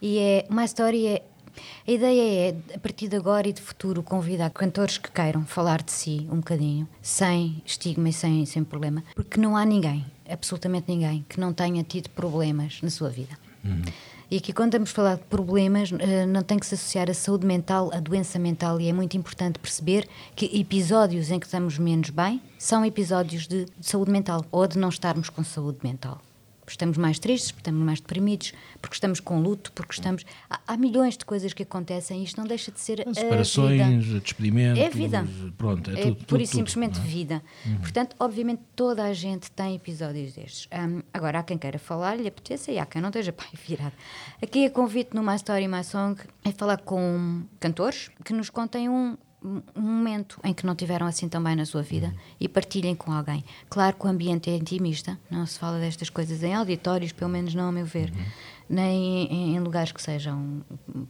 e 0.01 0.19
é 0.19 0.45
My 0.49 0.65
Story 0.65 1.07
é 1.07 1.23
a 1.87 1.91
ideia 1.91 2.49
é, 2.49 2.75
a 2.75 2.79
partir 2.79 3.07
de 3.07 3.15
agora 3.15 3.47
e 3.47 3.53
de 3.53 3.61
futuro, 3.61 4.03
convidar 4.03 4.49
cantores 4.49 4.97
que 4.97 5.09
queiram 5.09 5.45
falar 5.45 5.81
de 5.81 5.93
si 5.93 6.27
um 6.29 6.41
bocadinho, 6.41 6.89
sem 7.01 7.63
estigma 7.65 8.09
e 8.09 8.13
sem, 8.13 8.45
sem 8.45 8.65
problema, 8.65 9.01
porque 9.15 9.39
não 9.39 9.55
há 9.55 9.63
ninguém, 9.63 10.05
absolutamente 10.29 10.91
ninguém, 10.91 11.25
que 11.29 11.39
não 11.39 11.53
tenha 11.53 11.81
tido 11.83 12.09
problemas 12.09 12.81
na 12.81 12.89
sua 12.89 13.09
vida. 13.09 13.46
Uhum. 13.67 13.81
E 14.29 14.37
aqui, 14.37 14.51
quando 14.51 14.69
estamos 14.69 14.89
a 14.89 14.93
falar 14.93 15.15
de 15.15 15.23
problemas, 15.23 15.89
eh, 15.99 16.25
não 16.25 16.43
tem 16.43 16.59
que 16.59 16.65
se 16.65 16.75
associar 16.75 17.09
a 17.09 17.13
saúde 17.13 17.45
mental, 17.45 17.89
a 17.93 17.99
doença 18.01 18.37
mental, 18.37 18.79
e 18.81 18.89
é 18.89 18.93
muito 18.93 19.15
importante 19.15 19.57
perceber 19.57 20.05
que 20.35 20.59
episódios 20.59 21.31
em 21.31 21.39
que 21.39 21.45
estamos 21.45 21.77
menos 21.77 22.09
bem 22.09 22.41
são 22.57 22.83
episódios 22.83 23.47
de 23.47 23.65
saúde 23.79 24.11
mental 24.11 24.45
ou 24.51 24.67
de 24.67 24.77
não 24.77 24.89
estarmos 24.89 25.29
com 25.29 25.45
saúde 25.45 25.79
mental 25.81 26.21
porque 26.67 26.73
estamos 26.73 26.97
mais 26.97 27.17
tristes, 27.17 27.51
porque 27.51 27.61
estamos 27.61 27.81
mais 27.81 28.01
deprimidos, 28.01 28.51
porque 28.81 28.93
estamos 28.93 29.21
com 29.21 29.39
luto, 29.39 29.71
porque 29.71 29.93
estamos. 29.93 30.25
Há, 30.49 30.59
há 30.67 30.75
milhões 30.75 31.15
de 31.17 31.23
coisas 31.23 31.53
que 31.53 31.63
acontecem 31.63 32.19
e 32.19 32.25
isto 32.25 32.37
não 32.37 32.45
deixa 32.45 32.73
de 32.73 32.79
ser. 32.81 33.07
Separações, 33.13 34.03
vida. 34.03 34.19
despedimentos. 34.19 34.83
É 34.83 34.89
vida. 34.89 35.25
Pronto, 35.57 35.89
é, 35.91 35.93
é 35.93 36.03
tudo. 36.07 36.25
Pura 36.25 36.43
e 36.43 36.45
simplesmente 36.45 36.99
é? 36.99 37.03
vida. 37.03 37.41
Uhum. 37.65 37.77
Portanto, 37.77 38.17
obviamente, 38.19 38.63
toda 38.75 39.05
a 39.05 39.13
gente 39.13 39.49
tem 39.51 39.75
episódios 39.75 40.33
destes. 40.33 40.67
Um, 40.73 41.01
agora, 41.13 41.39
há 41.39 41.43
quem 41.43 41.57
queira 41.57 41.79
falar, 41.79 42.17
lhe 42.17 42.27
apeteça 42.27 42.69
e 42.69 42.77
há 42.77 42.85
quem 42.85 43.01
não 43.01 43.07
esteja 43.09 43.31
pai 43.31 43.47
virado. 43.65 43.93
Aqui 44.43 44.65
a 44.65 44.69
convite 44.69 45.15
no 45.15 45.23
My 45.23 45.37
Story, 45.37 45.69
My 45.69 45.85
Song 45.85 46.21
é 46.43 46.51
falar 46.51 46.81
com 46.81 47.43
cantores 47.61 48.11
que 48.25 48.33
nos 48.33 48.49
contem 48.49 48.89
um, 48.89 49.17
um 49.75 49.81
momento 49.81 50.39
em 50.43 50.53
que 50.53 50.65
não 50.65 50.75
tiveram 50.75 51.07
assim 51.07 51.27
tão 51.27 51.41
bem 51.41 51.55
na 51.55 51.65
sua 51.65 51.81
vida 51.81 52.07
uhum. 52.07 52.13
e 52.39 52.47
partilhem 52.47 52.95
com 52.95 53.11
alguém. 53.11 53.43
Claro 53.69 53.95
que 53.95 54.05
o 54.05 54.09
ambiente 54.09 54.49
é 54.49 54.55
intimista, 54.55 55.17
não 55.29 55.45
se 55.45 55.57
fala 55.57 55.79
destas 55.79 56.09
coisas 56.09 56.43
em 56.43 56.53
auditórios, 56.53 57.11
pelo 57.11 57.31
menos 57.31 57.53
não 57.53 57.69
a 57.69 57.71
meu 57.71 57.85
ver, 57.85 58.11
uhum. 58.11 58.25
nem 58.69 59.25
em, 59.31 59.55
em, 59.55 59.59
lugares 59.59 59.91
que 59.91 60.01
sejam 60.01 60.61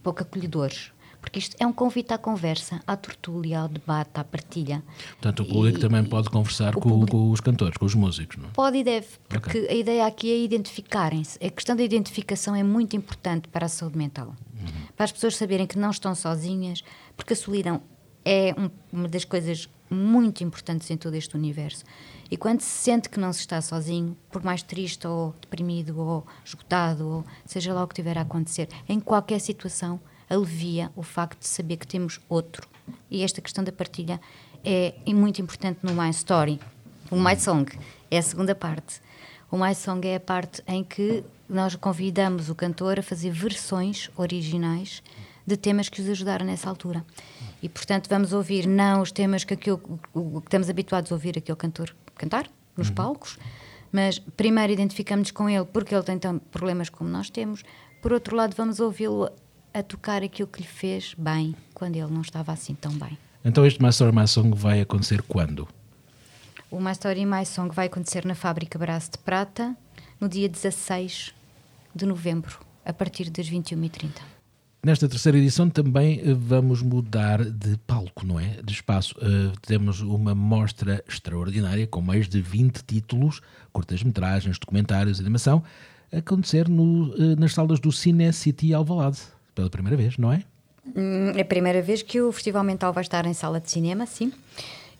pouco 0.02 0.22
acolhedores. 0.22 0.92
Porque 1.20 1.40
isto 1.40 1.56
é 1.58 1.66
um 1.66 1.72
convite 1.72 2.14
à 2.14 2.18
conversa, 2.18 2.80
à 2.86 2.96
tertúlia, 2.96 3.60
ao 3.60 3.68
debate, 3.68 4.10
à 4.14 4.24
partilha. 4.24 4.84
Portanto, 5.20 5.42
o 5.42 5.46
público 5.46 5.78
e, 5.78 5.80
também 5.80 6.04
pode 6.04 6.30
conversar 6.30 6.72
com, 6.74 7.04
com, 7.06 7.30
os 7.32 7.40
cantores, 7.40 7.76
com 7.76 7.84
os 7.84 7.94
músicos, 7.94 8.36
não 8.36 8.48
é? 8.48 8.52
Pode 8.52 8.78
e 8.78 8.84
deve, 8.84 9.08
porque 9.28 9.58
okay. 9.58 9.68
a 9.68 9.74
ideia 9.74 10.06
aqui 10.06 10.30
é 10.30 10.38
identificarem-se. 10.38 11.36
A 11.44 11.50
questão 11.50 11.74
da 11.74 11.82
identificação 11.82 12.54
é 12.54 12.62
muito 12.62 12.94
importante 12.94 13.48
para 13.48 13.66
a 13.66 13.68
saúde 13.68 13.98
mental. 13.98 14.28
Uhum. 14.28 14.86
Para 14.96 15.04
as 15.04 15.12
pessoas 15.12 15.36
saberem 15.36 15.66
que 15.66 15.76
não 15.76 15.90
estão 15.90 16.14
sozinhas, 16.14 16.84
porque 17.16 17.32
a 17.32 17.36
solidão 17.36 17.82
é 18.30 18.54
um, 18.58 18.68
uma 18.92 19.08
das 19.08 19.24
coisas 19.24 19.70
muito 19.88 20.44
importantes 20.44 20.90
em 20.90 20.98
todo 20.98 21.14
este 21.14 21.34
universo. 21.34 21.82
E 22.30 22.36
quando 22.36 22.60
se 22.60 22.68
sente 22.68 23.08
que 23.08 23.18
não 23.18 23.32
se 23.32 23.40
está 23.40 23.58
sozinho, 23.62 24.14
por 24.30 24.44
mais 24.44 24.62
triste 24.62 25.06
ou 25.06 25.34
deprimido 25.40 25.98
ou 25.98 26.26
esgotado, 26.44 27.08
ou 27.08 27.24
seja 27.46 27.72
lá 27.72 27.82
o 27.82 27.88
que 27.88 27.94
tiver 27.94 28.18
a 28.18 28.20
acontecer, 28.20 28.68
em 28.86 29.00
qualquer 29.00 29.40
situação, 29.40 29.98
alivia 30.28 30.92
o 30.94 31.02
facto 31.02 31.40
de 31.40 31.48
saber 31.48 31.78
que 31.78 31.86
temos 31.86 32.20
outro. 32.28 32.68
E 33.10 33.22
esta 33.22 33.40
questão 33.40 33.64
da 33.64 33.72
partilha 33.72 34.20
é 34.62 34.92
muito 35.06 35.40
importante 35.40 35.80
no 35.82 35.94
My 35.94 36.10
Story. 36.10 36.60
O 37.10 37.18
My 37.18 37.34
Song 37.34 37.78
é 38.10 38.18
a 38.18 38.22
segunda 38.22 38.54
parte. 38.54 39.00
O 39.50 39.56
My 39.56 39.74
Song 39.74 40.06
é 40.06 40.16
a 40.16 40.20
parte 40.20 40.62
em 40.66 40.84
que 40.84 41.24
nós 41.48 41.74
convidamos 41.76 42.50
o 42.50 42.54
cantor 42.54 42.98
a 42.98 43.02
fazer 43.02 43.30
versões 43.30 44.10
originais 44.18 45.02
de 45.48 45.56
temas 45.56 45.88
que 45.88 46.00
os 46.00 46.08
ajudaram 46.08 46.44
nessa 46.44 46.68
altura. 46.68 47.04
E, 47.62 47.68
portanto, 47.68 48.08
vamos 48.08 48.32
ouvir 48.32 48.66
não 48.66 49.00
os 49.00 49.10
temas 49.10 49.44
que, 49.44 49.54
aquilo, 49.54 49.78
que 49.78 50.38
estamos 50.44 50.68
habituados 50.68 51.10
a 51.10 51.14
ouvir 51.14 51.38
aquele 51.38 51.56
cantor 51.56 51.94
cantar 52.14 52.50
nos 52.76 52.88
uhum. 52.88 52.94
palcos, 52.94 53.38
Mas 53.90 54.18
primeiro 54.18 54.72
identificamos 54.72 55.30
com 55.30 55.48
ele 55.48 55.64
porque 55.64 55.94
ele 55.94 56.04
tem 56.04 56.18
tão 56.18 56.38
problemas 56.38 56.90
como 56.90 57.08
nós 57.08 57.30
temos. 57.30 57.64
Por 58.02 58.12
outro 58.12 58.36
lado, 58.36 58.54
vamos 58.54 58.78
ouvi-lo 58.78 59.30
a 59.72 59.82
tocar 59.82 60.22
aquilo 60.22 60.48
que 60.48 60.60
lhe 60.60 60.68
fez 60.68 61.14
bem 61.16 61.54
quando 61.72 61.96
ele 61.96 62.12
não 62.12 62.20
estava 62.20 62.52
assim 62.52 62.74
tão 62.74 62.92
bem. 62.92 63.16
Então 63.44 63.64
este 63.64 63.82
My 63.82 63.88
Story 63.88 64.14
My 64.14 64.28
Song 64.28 64.54
vai 64.54 64.80
acontecer 64.80 65.22
quando? 65.22 65.66
O 66.70 66.80
My 66.80 66.92
Story 66.92 67.24
My 67.24 67.46
Song 67.46 67.74
vai 67.74 67.86
acontecer 67.86 68.26
na 68.26 68.34
Fábrica 68.34 68.78
Braço 68.78 69.12
de 69.12 69.18
Prata 69.18 69.74
no 70.20 70.28
dia 70.28 70.48
16 70.48 71.32
de 71.94 72.04
novembro, 72.04 72.60
a 72.84 72.92
partir 72.92 73.30
das 73.30 73.48
21h30. 73.48 74.37
Nesta 74.82 75.08
terceira 75.08 75.36
edição 75.36 75.68
também 75.68 76.20
eh, 76.20 76.32
vamos 76.32 76.82
mudar 76.82 77.44
de 77.44 77.76
palco, 77.78 78.24
não 78.24 78.38
é? 78.38 78.58
De 78.62 78.72
espaço. 78.72 79.14
Uh, 79.18 79.58
temos 79.60 80.00
uma 80.00 80.36
mostra 80.36 81.02
extraordinária 81.08 81.84
com 81.86 82.00
mais 82.00 82.28
de 82.28 82.40
20 82.40 82.84
títulos, 82.84 83.40
curtas-metragens, 83.72 84.56
documentários, 84.56 85.18
animação, 85.18 85.64
a 86.12 86.18
acontecer 86.18 86.68
no, 86.68 87.12
uh, 87.12 87.36
nas 87.36 87.54
salas 87.54 87.80
do 87.80 87.90
Cine 87.90 88.32
City 88.32 88.72
Alvalade, 88.72 89.18
pela 89.52 89.68
primeira 89.68 89.96
vez, 89.96 90.16
não 90.16 90.32
é? 90.32 90.44
Hum, 90.94 91.32
é 91.34 91.40
a 91.40 91.44
primeira 91.44 91.82
vez 91.82 92.00
que 92.00 92.20
o 92.20 92.30
Festival 92.30 92.62
Mental 92.62 92.92
vai 92.92 93.02
estar 93.02 93.26
em 93.26 93.34
sala 93.34 93.60
de 93.60 93.68
cinema, 93.68 94.06
sim. 94.06 94.32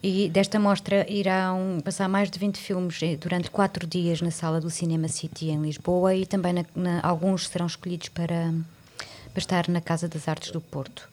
E 0.02 0.28
desta 0.28 0.58
mostra 0.58 1.10
irão 1.10 1.78
passar 1.84 2.08
mais 2.08 2.30
de 2.30 2.38
20 2.38 2.56
filmes 2.58 3.00
durante 3.20 3.50
quatro 3.50 3.86
dias 3.86 4.20
na 4.20 4.30
sala 4.30 4.60
do 4.60 4.70
Cinema 4.70 5.08
City 5.08 5.46
em 5.46 5.60
Lisboa 5.60 6.14
e 6.14 6.26
também 6.26 6.52
na, 6.52 6.64
na, 6.74 7.00
alguns 7.02 7.48
serão 7.48 7.66
escolhidos 7.66 8.08
para 8.08 8.52
para 9.38 9.62
estar 9.62 9.68
na 9.68 9.80
Casa 9.80 10.08
das 10.08 10.26
Artes 10.26 10.50
do 10.50 10.60
Porto. 10.60 11.08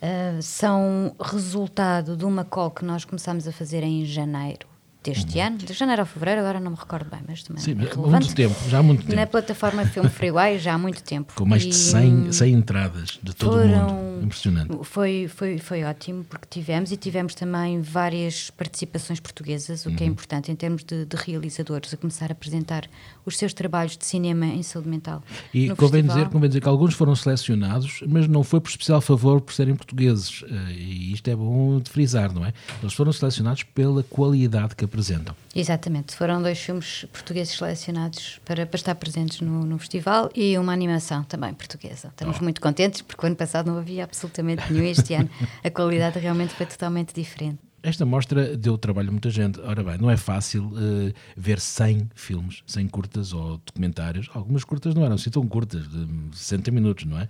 Uh, 0.00 0.40
são 0.40 1.12
resultado 1.20 2.16
de 2.16 2.24
uma 2.24 2.44
call 2.44 2.70
que 2.70 2.84
nós 2.84 3.04
começámos 3.04 3.48
a 3.48 3.52
fazer 3.52 3.82
em 3.82 4.04
janeiro 4.04 4.66
deste 5.08 5.38
uhum. 5.38 5.46
ano, 5.46 5.58
de 5.58 5.72
janeiro 5.72 6.02
a 6.02 6.04
fevereiro, 6.04 6.40
agora 6.40 6.60
não 6.60 6.70
me 6.70 6.76
recordo 6.76 7.10
bem, 7.10 7.20
mas 7.26 7.42
também 7.42 7.62
Sim, 7.62 7.72
é 7.72 7.92
há 7.92 7.96
muito 7.96 8.34
tempo, 8.34 8.54
já 8.68 8.78
há 8.78 8.82
muito 8.82 9.02
tempo. 9.02 9.16
Na 9.16 9.26
plataforma 9.26 9.86
Film 9.86 10.08
Freeway 10.08 10.58
já 10.58 10.74
há 10.74 10.78
muito 10.78 11.02
tempo. 11.02 11.32
Com 11.34 11.44
mais 11.44 11.62
de 11.62 11.74
100, 11.74 12.32
100 12.32 12.52
entradas 12.52 13.18
de 13.22 13.34
todo 13.34 13.52
foram, 13.52 13.88
o 13.88 13.92
mundo, 13.92 14.24
impressionante. 14.24 14.78
Foi, 14.82 15.28
foi, 15.28 15.58
foi 15.58 15.84
ótimo, 15.84 16.24
porque 16.24 16.46
tivemos 16.50 16.92
e 16.92 16.96
tivemos 16.96 17.34
também 17.34 17.80
várias 17.80 18.50
participações 18.50 19.20
portuguesas, 19.20 19.86
o 19.86 19.90
que 19.90 20.02
é 20.02 20.06
uhum. 20.06 20.12
importante 20.12 20.50
em 20.52 20.56
termos 20.56 20.84
de, 20.84 21.04
de, 21.04 21.16
realizadores, 21.16 21.92
a 21.94 21.96
começar 21.96 22.30
a 22.30 22.32
apresentar 22.32 22.88
os 23.24 23.36
seus 23.36 23.52
trabalhos 23.52 23.96
de 23.96 24.04
cinema 24.04 24.46
em 24.46 24.62
saúde 24.62 24.88
mental. 24.88 25.22
E 25.52 25.70
convém 25.70 26.04
dizer, 26.04 26.28
convém 26.28 26.48
dizer 26.48 26.60
que 26.60 26.68
alguns 26.68 26.94
foram 26.94 27.14
selecionados, 27.14 28.02
mas 28.06 28.28
não 28.28 28.42
foi 28.42 28.60
por 28.60 28.68
especial 28.68 29.00
favor 29.00 29.40
por 29.40 29.52
serem 29.52 29.74
portugueses, 29.74 30.44
eh, 30.48 30.72
e 30.72 31.12
isto 31.12 31.28
é 31.28 31.36
bom 31.36 31.80
de 31.80 31.90
frisar, 31.90 32.32
não 32.32 32.44
é? 32.44 32.52
Eles 32.82 32.94
foram 32.94 33.12
selecionados 33.12 33.62
pela 33.62 34.02
qualidade 34.02 34.74
que 34.74 34.84
apresentam. 34.98 35.34
Exatamente, 35.54 36.14
foram 36.14 36.42
dois 36.42 36.58
filmes 36.58 37.06
portugueses 37.12 37.56
selecionados 37.56 38.40
para, 38.44 38.66
para 38.66 38.76
estar 38.76 38.94
presentes 38.96 39.40
no, 39.40 39.64
no, 39.64 39.78
festival 39.78 40.28
e 40.34 40.58
uma 40.58 40.72
animação 40.72 41.22
também 41.22 41.54
portuguesa. 41.54 42.08
Estamos 42.08 42.38
oh. 42.40 42.42
muito 42.42 42.60
contentes 42.60 43.02
porque 43.02 43.24
o 43.24 43.26
ano 43.26 43.36
passado 43.36 43.70
não 43.70 43.78
havia 43.78 44.04
absolutamente 44.04 44.72
nenhum, 44.72 44.84
este 44.84 45.14
ano 45.14 45.30
a 45.62 45.70
qualidade 45.70 46.18
realmente 46.18 46.52
foi 46.54 46.66
totalmente 46.66 47.14
diferente. 47.14 47.67
Esta 47.82 48.04
mostra 48.04 48.56
deu 48.56 48.76
trabalho 48.76 49.08
a 49.08 49.12
muita 49.12 49.30
gente. 49.30 49.60
Ora 49.60 49.82
bem, 49.84 49.98
não 49.98 50.10
é 50.10 50.16
fácil 50.16 50.66
uh, 50.66 51.12
ver 51.36 51.60
100 51.60 52.10
filmes, 52.14 52.62
100 52.66 52.88
curtas 52.88 53.32
ou 53.32 53.58
documentários. 53.58 54.28
Algumas 54.34 54.64
curtas 54.64 54.94
não 54.94 55.04
eram 55.04 55.14
assim 55.14 55.30
tão 55.30 55.46
curtas, 55.46 55.88
de 55.88 56.06
60 56.32 56.70
minutos, 56.70 57.04
não 57.04 57.18
é? 57.18 57.28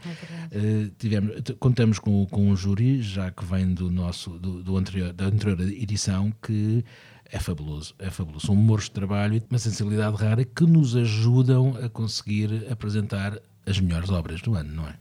é 0.50 0.58
uh, 0.58 0.90
tivemos, 0.98 1.34
contamos 1.58 1.98
com, 1.98 2.24
com 2.26 2.48
um 2.48 2.56
júri, 2.56 3.02
já 3.02 3.30
que 3.30 3.44
vem 3.44 3.74
do 3.74 3.90
nosso, 3.90 4.30
do, 4.38 4.62
do 4.62 4.76
anterior, 4.76 5.12
da 5.12 5.26
anterior 5.26 5.60
edição, 5.60 6.32
que 6.42 6.84
é 7.30 7.38
fabuloso, 7.38 7.94
é 7.98 8.10
fabuloso. 8.10 8.46
São 8.46 8.54
humores 8.54 8.84
de 8.84 8.92
trabalho 8.92 9.36
e 9.36 9.42
uma 9.50 9.58
sensibilidade 9.58 10.16
rara 10.16 10.44
que 10.44 10.64
nos 10.64 10.96
ajudam 10.96 11.76
a 11.82 11.88
conseguir 11.88 12.66
apresentar 12.70 13.38
as 13.66 13.78
melhores 13.78 14.08
obras 14.08 14.40
do 14.40 14.54
ano, 14.54 14.74
não 14.74 14.88
é? 14.88 14.94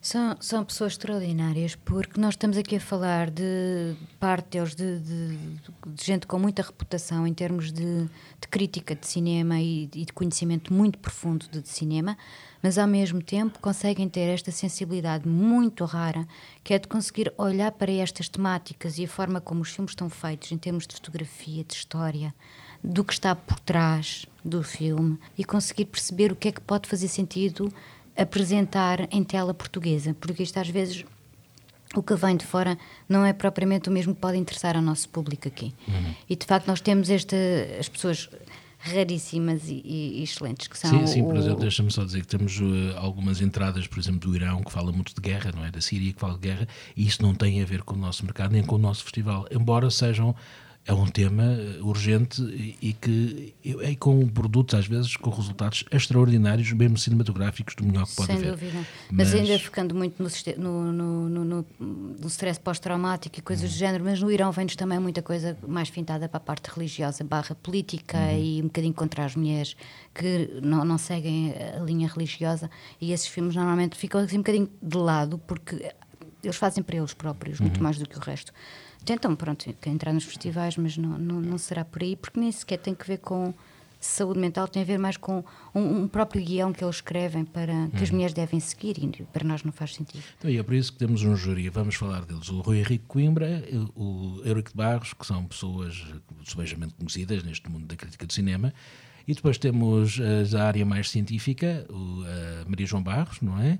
São, 0.00 0.36
são 0.40 0.64
pessoas 0.64 0.92
extraordinárias 0.92 1.74
porque 1.74 2.20
nós 2.20 2.34
estamos 2.34 2.56
aqui 2.56 2.76
a 2.76 2.80
falar 2.80 3.30
de 3.30 3.96
parte 4.20 4.50
deles, 4.50 4.74
de, 4.74 5.00
de, 5.00 5.36
de 5.86 6.04
gente 6.04 6.24
com 6.24 6.38
muita 6.38 6.62
reputação 6.62 7.26
em 7.26 7.34
termos 7.34 7.72
de, 7.72 8.04
de 8.04 8.48
crítica 8.48 8.94
de 8.94 9.04
cinema 9.06 9.60
e, 9.60 9.90
e, 9.92 10.04
de 10.04 10.12
conhecimento 10.12 10.72
muito 10.72 10.98
profundo 10.98 11.46
de, 11.50 11.60
de, 11.60 11.68
cinema, 11.68 12.16
mas 12.62 12.78
ao 12.78 12.86
mesmo 12.86 13.20
tempo 13.20 13.58
conseguem 13.58 14.08
ter 14.08 14.28
esta 14.28 14.52
sensibilidade 14.52 15.26
muito 15.28 15.84
rara 15.84 16.28
que 16.62 16.72
é 16.72 16.78
de 16.78 16.86
conseguir 16.86 17.32
olhar 17.36 17.72
para 17.72 17.90
estas 17.90 18.28
temáticas 18.28 18.98
e 18.98 19.04
a 19.04 19.08
forma 19.08 19.40
como 19.40 19.62
os 19.62 19.70
filmes 19.70 19.90
estão 19.90 20.08
feitos 20.08 20.52
em 20.52 20.58
termos 20.58 20.86
de 20.86 20.94
fotografia, 20.94 21.64
de 21.64 21.74
história, 21.74 22.32
do 22.82 23.02
que 23.02 23.12
está 23.12 23.34
por 23.34 23.58
trás 23.60 24.26
do 24.44 24.62
filme 24.62 25.18
e 25.36 25.44
conseguir 25.44 25.86
perceber 25.86 26.30
o 26.30 26.36
que 26.36 26.48
é 26.48 26.52
que 26.52 26.60
pode 26.60 26.88
fazer 26.88 27.08
sentido 27.08 27.72
apresentar 28.18 29.08
em 29.12 29.22
tela 29.22 29.54
portuguesa, 29.54 30.14
porque 30.20 30.42
isto 30.42 30.58
às 30.58 30.68
vezes 30.68 31.04
o 31.94 32.02
que 32.02 32.14
vem 32.14 32.36
de 32.36 32.44
fora 32.44 32.76
não 33.08 33.24
é 33.24 33.32
propriamente 33.32 33.88
o 33.88 33.92
mesmo 33.92 34.14
que 34.14 34.20
pode 34.20 34.36
interessar 34.36 34.76
ao 34.76 34.82
nosso 34.82 35.08
público 35.08 35.48
aqui. 35.48 35.72
Uhum. 35.86 36.14
E 36.28 36.36
de 36.36 36.44
facto 36.44 36.66
nós 36.66 36.80
temos 36.80 37.08
esta, 37.08 37.36
as 37.78 37.88
pessoas 37.88 38.28
raríssimas 38.78 39.68
e, 39.68 39.82
e, 39.84 40.22
excelentes 40.22 40.68
que 40.68 40.78
são. 40.78 40.90
Sim, 40.90 41.06
sim, 41.06 41.24
por 41.24 41.36
exemplo, 41.36 41.60
deixa-me 41.60 41.90
só 41.90 42.04
dizer 42.04 42.20
que 42.20 42.28
temos 42.28 42.60
uh, 42.60 42.96
algumas 42.96 43.40
entradas, 43.40 43.86
por 43.86 43.98
exemplo, 43.98 44.20
do 44.20 44.36
Irão 44.36 44.62
que 44.62 44.70
fala 44.70 44.92
muito 44.92 45.14
de 45.14 45.20
guerra, 45.20 45.50
não 45.54 45.64
é? 45.64 45.70
Da 45.70 45.80
Síria 45.80 46.12
que 46.12 46.20
fala 46.20 46.34
de 46.34 46.40
guerra, 46.40 46.68
e 46.96 47.06
isso 47.06 47.22
não 47.22 47.34
tem 47.34 47.60
a 47.60 47.64
ver 47.64 47.82
com 47.82 47.94
o 47.94 47.98
nosso 47.98 48.24
mercado 48.24 48.52
nem 48.52 48.62
com 48.62 48.76
o 48.76 48.78
nosso 48.78 49.02
festival, 49.02 49.46
embora 49.50 49.90
sejam 49.90 50.34
é 50.88 50.92
um 50.94 51.06
tema 51.06 51.44
urgente 51.82 52.40
e 52.80 52.94
que 52.94 53.54
é 53.82 53.94
com 53.94 54.26
produtos 54.26 54.78
às 54.78 54.86
vezes 54.86 55.16
com 55.16 55.28
resultados 55.28 55.84
extraordinários, 55.92 56.72
mesmo 56.72 56.96
cinematográficos 56.96 57.74
do 57.74 57.84
melhor 57.84 58.06
que 58.06 58.16
pode 58.16 58.26
Sem 58.26 58.36
haver. 58.36 58.58
Sem 58.58 58.68
dúvida. 58.70 58.86
Mas, 59.10 59.32
mas, 59.32 59.34
ainda 59.34 59.58
ficando 59.58 59.94
muito 59.94 60.22
no, 60.22 60.92
no, 60.92 61.28
no, 61.28 61.44
no, 61.44 61.66
no 61.78 62.26
stress 62.28 62.58
pós-traumático 62.58 63.38
e 63.38 63.42
coisas 63.42 63.68
hum. 63.68 63.72
do 63.74 63.78
género, 63.78 64.02
mas 64.02 64.20
no 64.22 64.32
Irão 64.32 64.50
vem-nos 64.50 64.76
também 64.76 64.98
muita 64.98 65.20
coisa 65.20 65.58
mais 65.66 65.90
fintada 65.90 66.26
para 66.26 66.38
a 66.38 66.40
parte 66.40 66.70
religiosa 66.70 67.22
barra 67.22 67.54
política 67.54 68.16
hum. 68.16 68.38
e 68.40 68.60
um 68.62 68.66
bocadinho 68.66 68.94
contra 68.94 69.26
as 69.26 69.36
mulheres 69.36 69.76
que 70.14 70.58
não, 70.62 70.86
não 70.86 70.96
seguem 70.96 71.52
a 71.76 71.80
linha 71.80 72.08
religiosa 72.08 72.70
e 72.98 73.12
esses 73.12 73.26
filmes 73.26 73.54
normalmente 73.54 73.94
ficam 73.94 74.22
assim 74.22 74.36
um 74.36 74.40
bocadinho 74.40 74.70
de 74.82 74.96
lado 74.96 75.36
porque 75.46 75.92
eles 76.42 76.56
fazem 76.56 76.82
para 76.82 76.96
eles 76.96 77.12
próprios, 77.12 77.60
muito 77.60 77.76
uhum. 77.76 77.82
mais 77.82 77.98
do 77.98 78.08
que 78.08 78.16
o 78.16 78.20
resto 78.20 78.52
tentam, 79.04 79.34
pronto, 79.34 79.68
entrar 79.86 80.12
nos 80.12 80.24
festivais, 80.24 80.76
mas 80.76 80.96
não, 80.96 81.18
não, 81.18 81.40
não, 81.40 81.58
será 81.58 81.84
por 81.84 82.02
aí, 82.02 82.16
porque 82.16 82.38
nem 82.38 82.52
sequer 82.52 82.78
tem 82.78 82.94
que 82.94 83.06
ver 83.06 83.18
com 83.18 83.54
saúde 84.00 84.38
mental, 84.38 84.68
tem 84.68 84.82
a 84.82 84.84
ver 84.84 84.98
mais 84.98 85.16
com 85.16 85.44
um, 85.74 86.02
um 86.02 86.08
próprio 86.08 86.44
guião 86.44 86.72
que 86.72 86.84
eles 86.84 86.96
escrevem 86.96 87.44
para 87.44 87.88
que 87.88 88.02
as 88.02 88.08
uhum. 88.08 88.14
mulheres 88.14 88.32
devem 88.32 88.60
seguir 88.60 88.96
e 88.98 89.24
para 89.24 89.44
nós 89.44 89.64
não 89.64 89.72
faz 89.72 89.94
sentido. 89.94 90.22
Então, 90.38 90.50
e 90.50 90.56
é 90.56 90.62
por 90.62 90.74
isso 90.74 90.92
que 90.92 90.98
temos 90.98 91.22
um 91.22 91.34
júri, 91.34 91.68
vamos 91.68 91.96
falar 91.96 92.24
deles, 92.24 92.48
o 92.48 92.60
Rui 92.60 92.78
Henrique 92.78 93.04
Coimbra, 93.08 93.64
o 93.96 94.40
Eurico 94.44 94.70
de 94.70 94.76
Barros, 94.76 95.12
que 95.12 95.26
são 95.26 95.44
pessoas 95.46 96.06
subejamente 96.44 96.94
conhecidas 96.94 97.42
neste 97.42 97.68
mundo 97.68 97.86
da 97.86 97.96
crítica 97.96 98.24
do 98.24 98.32
cinema, 98.32 98.72
e 99.26 99.34
depois 99.34 99.58
temos 99.58 100.18
a 100.56 100.62
área 100.62 100.86
mais 100.86 101.10
científica, 101.10 101.86
a 102.64 102.68
Maria 102.68 102.86
João 102.86 103.02
Barros, 103.02 103.40
não 103.42 103.60
é? 103.60 103.78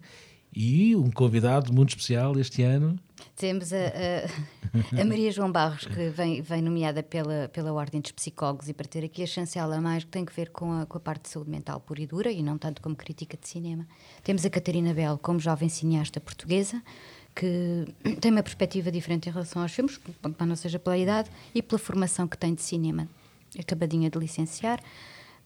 E 0.52 0.96
um 0.96 1.10
convidado 1.10 1.72
muito 1.72 1.90
especial 1.90 2.38
este 2.38 2.62
ano. 2.62 2.98
Temos 3.38 3.72
a, 3.72 3.76
a, 3.76 5.00
a, 5.00 5.04
Maria 5.04 5.30
João 5.30 5.52
Barros, 5.52 5.86
que 5.86 6.08
vem, 6.08 6.42
vem 6.42 6.60
nomeada 6.60 7.04
pela, 7.04 7.48
pela 7.48 7.72
Ordem 7.72 8.00
dos 8.00 8.10
Psicólogos, 8.10 8.68
e 8.68 8.74
para 8.74 8.88
ter 8.88 9.04
aqui 9.04 9.22
a 9.22 9.26
chancela 9.28 9.76
a 9.76 9.80
mais, 9.80 10.02
que 10.02 10.10
tem 10.10 10.24
que 10.24 10.34
ver 10.34 10.50
com 10.50 10.72
a, 10.72 10.84
com 10.84 10.98
a 10.98 11.00
parte 11.00 11.22
de 11.22 11.28
saúde 11.28 11.48
mental 11.48 11.78
pura 11.78 12.02
e 12.02 12.06
dura, 12.08 12.32
e 12.32 12.42
não 12.42 12.58
tanto 12.58 12.82
como 12.82 12.96
crítica 12.96 13.38
de 13.40 13.48
cinema. 13.48 13.86
Temos 14.24 14.44
a 14.44 14.50
Catarina 14.50 14.92
Bell, 14.92 15.16
como 15.18 15.38
jovem 15.38 15.68
cineasta 15.68 16.20
portuguesa, 16.20 16.82
que 17.32 17.86
tem 18.20 18.32
uma 18.32 18.42
perspectiva 18.42 18.90
diferente 18.90 19.28
em 19.28 19.32
relação 19.32 19.62
aos 19.62 19.70
filmes, 19.70 20.00
não 20.44 20.56
seja 20.56 20.80
pela 20.80 20.98
idade, 20.98 21.30
e 21.54 21.62
pela 21.62 21.78
formação 21.78 22.26
que 22.26 22.36
tem 22.36 22.52
de 22.52 22.62
cinema, 22.62 23.08
acabadinha 23.56 24.10
de 24.10 24.18
licenciar. 24.18 24.80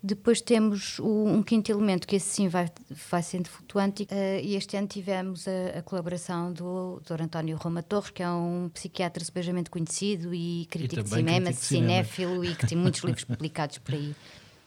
Depois 0.04 0.40
temos 0.40 0.98
o, 0.98 1.26
um 1.26 1.42
quinto 1.44 1.70
elemento, 1.70 2.08
que 2.08 2.16
esse 2.16 2.26
sim 2.26 2.48
vai, 2.48 2.68
vai 3.10 3.22
sendo 3.22 3.48
flutuante, 3.48 4.02
uh, 4.02 4.40
e 4.42 4.56
este 4.56 4.76
ano 4.76 4.88
tivemos 4.88 5.46
a, 5.46 5.78
a, 5.78 5.82
colaboração 5.82 6.52
do 6.52 7.00
Dr. 7.00 7.22
António 7.22 7.56
Roma 7.56 7.84
Torres, 7.84 8.10
que 8.10 8.20
é 8.20 8.28
um 8.28 8.68
psiquiatra 8.74 9.24
supejamente 9.24 9.70
conhecido 9.70 10.34
e 10.34 10.66
crítico 10.68 11.02
e 11.02 11.04
de 11.04 11.08
cinema, 11.08 11.52
cinéfilo 11.52 12.44
e 12.44 12.52
que 12.54 12.66
tem 12.66 12.76
muitos 12.76 13.00
livros 13.02 13.22
publicados 13.22 13.78
por 13.78 13.94
aí. 13.94 14.12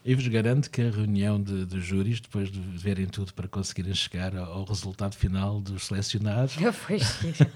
E 0.08 0.14
vos 0.14 0.28
garanto 0.28 0.70
que 0.70 0.80
a 0.80 0.88
reunião 0.88 1.42
de, 1.42 1.66
de 1.66 1.80
júris, 1.80 2.20
depois 2.20 2.48
de 2.48 2.60
verem 2.60 3.06
tudo 3.06 3.34
para 3.34 3.48
conseguirem 3.48 3.92
chegar 3.92 4.36
ao, 4.36 4.64
resultado 4.64 5.16
final 5.16 5.60
dos 5.60 5.86
selecionados, 5.86 6.54
foi 6.72 6.98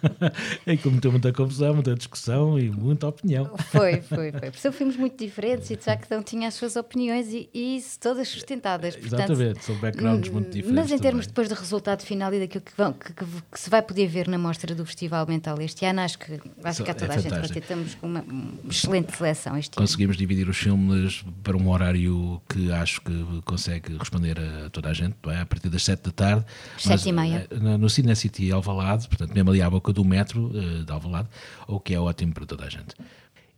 é 0.66 0.76
que 0.76 0.90
meteu 0.90 1.12
muita 1.12 1.32
confusão, 1.32 1.74
muita 1.74 1.94
discussão 1.94 2.58
e 2.58 2.68
muita 2.68 3.06
opinião. 3.06 3.56
Foi, 3.70 4.00
foi, 4.00 4.32
foi. 4.32 4.40
Porque 4.40 4.58
são 4.58 4.72
filmes 4.72 4.96
muito 4.96 5.16
diferentes 5.16 5.70
e 5.70 5.76
de 5.76 5.84
facto 5.84 6.10
não 6.10 6.24
tinha 6.24 6.48
as 6.48 6.54
suas 6.54 6.74
opiniões 6.74 7.28
e, 7.32 7.48
e 7.54 7.76
isso 7.76 8.00
todas 8.00 8.26
sustentadas. 8.26 8.96
Portanto, 8.96 9.30
Exatamente, 9.30 9.64
são 9.64 9.76
backgrounds 9.76 10.30
muito 10.30 10.50
diferentes. 10.50 10.74
Mas 10.74 10.90
em 10.90 10.98
termos 10.98 11.26
também. 11.26 11.28
depois 11.28 11.48
do 11.48 11.54
resultado 11.54 12.02
final 12.02 12.34
e 12.34 12.40
daquilo 12.40 12.64
que, 12.64 12.72
vão, 12.76 12.92
que, 12.92 13.12
que, 13.12 13.24
que, 13.24 13.60
se 13.60 13.70
vai 13.70 13.80
poder 13.80 14.08
ver 14.08 14.26
na 14.26 14.38
mostra 14.38 14.74
do 14.74 14.84
Festival 14.84 15.24
Mental 15.24 15.60
este 15.60 15.84
ano, 15.84 16.00
acho 16.00 16.18
que 16.18 16.40
vai 16.60 16.74
ficar 16.74 16.94
toda 16.94 17.14
é 17.14 17.16
a 17.16 17.20
gente 17.20 17.32
contente. 17.32 17.58
Estamos 17.60 17.94
com 17.94 18.08
uma 18.08 18.24
excelente 18.68 19.16
seleção 19.16 19.56
este 19.56 19.76
Conseguimos 19.76 20.16
ano. 20.16 20.18
dividir 20.26 20.48
os 20.48 20.56
filmes 20.56 21.24
para 21.44 21.56
um 21.56 21.70
horário 21.70 22.39
que 22.48 22.72
acho 22.72 23.00
que 23.02 23.42
consegue 23.44 23.96
responder 23.96 24.38
a 24.38 24.70
toda 24.70 24.88
a 24.90 24.92
gente, 24.92 25.16
é? 25.28 25.40
a 25.40 25.46
partir 25.46 25.68
das 25.68 25.84
7 25.84 26.02
da 26.02 26.10
tarde. 26.10 26.46
Sete 26.78 27.08
e 27.08 27.12
meia. 27.12 27.46
Eh, 27.50 27.58
no 27.78 27.88
Cine 27.88 28.14
City 28.16 28.50
Alvalade, 28.52 29.08
portanto, 29.08 29.34
mesmo 29.34 29.50
ali 29.50 29.62
à 29.62 29.70
boca 29.70 29.92
do 29.92 30.04
metro 30.04 30.46
uh, 30.46 30.84
de 30.84 30.92
Alvalade, 30.92 31.28
o 31.66 31.78
que 31.78 31.94
é 31.94 32.00
ótimo 32.00 32.32
para 32.32 32.46
toda 32.46 32.64
a 32.64 32.68
gente. 32.68 32.94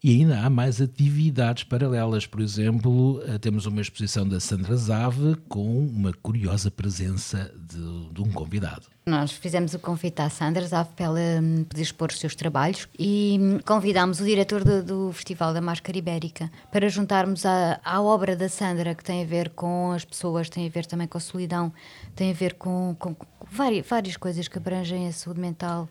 E 0.04 0.10
ainda 0.10 0.40
há 0.40 0.50
mais 0.50 0.80
atividades 0.80 1.62
paralelas. 1.62 2.26
Por 2.26 2.40
exemplo, 2.40 3.22
eh, 3.24 3.38
temos 3.38 3.66
uma 3.66 3.80
exposição 3.80 4.26
da 4.26 4.40
Sandra 4.40 4.74
Zave 4.74 5.36
com 5.48 5.78
uma 5.78 6.12
curiosa 6.12 6.72
presença 6.72 7.54
de, 7.56 8.12
de 8.12 8.20
um 8.20 8.32
convidado. 8.32 8.88
Nós 9.06 9.30
fizemos 9.30 9.74
o 9.74 9.78
convite 9.78 10.20
à 10.20 10.28
Sandra 10.28 10.66
Zave 10.66 10.90
para 10.96 11.04
ela 11.04 11.20
hum, 11.40 11.62
poder 11.62 11.82
expor 11.82 12.10
os 12.10 12.18
seus 12.18 12.34
trabalhos 12.34 12.88
e 12.98 13.38
hum, 13.40 13.60
convidámos 13.64 14.18
o 14.18 14.24
diretor 14.24 14.64
do, 14.64 14.82
do 14.82 15.12
Festival 15.12 15.54
da 15.54 15.60
Máscara 15.60 15.96
Ibérica 15.96 16.50
para 16.72 16.88
juntarmos 16.88 17.46
à, 17.46 17.80
à 17.84 18.02
obra 18.02 18.34
da 18.34 18.48
Sandra, 18.48 18.96
que 18.96 19.04
tem 19.04 19.22
a 19.22 19.26
ver 19.26 19.50
com 19.50 19.92
as 19.92 20.04
pessoas, 20.04 20.50
tem 20.50 20.66
a 20.66 20.70
ver 20.70 20.84
também 20.84 21.06
com 21.06 21.18
a 21.18 21.20
solidão, 21.20 21.72
tem 22.16 22.32
a 22.32 22.34
ver 22.34 22.54
com, 22.54 22.96
com, 22.98 23.14
com 23.14 23.26
várias, 23.48 23.86
várias 23.86 24.16
coisas 24.16 24.48
que 24.48 24.58
abrangem 24.58 25.06
a 25.06 25.12
saúde 25.12 25.40
mental. 25.40 25.88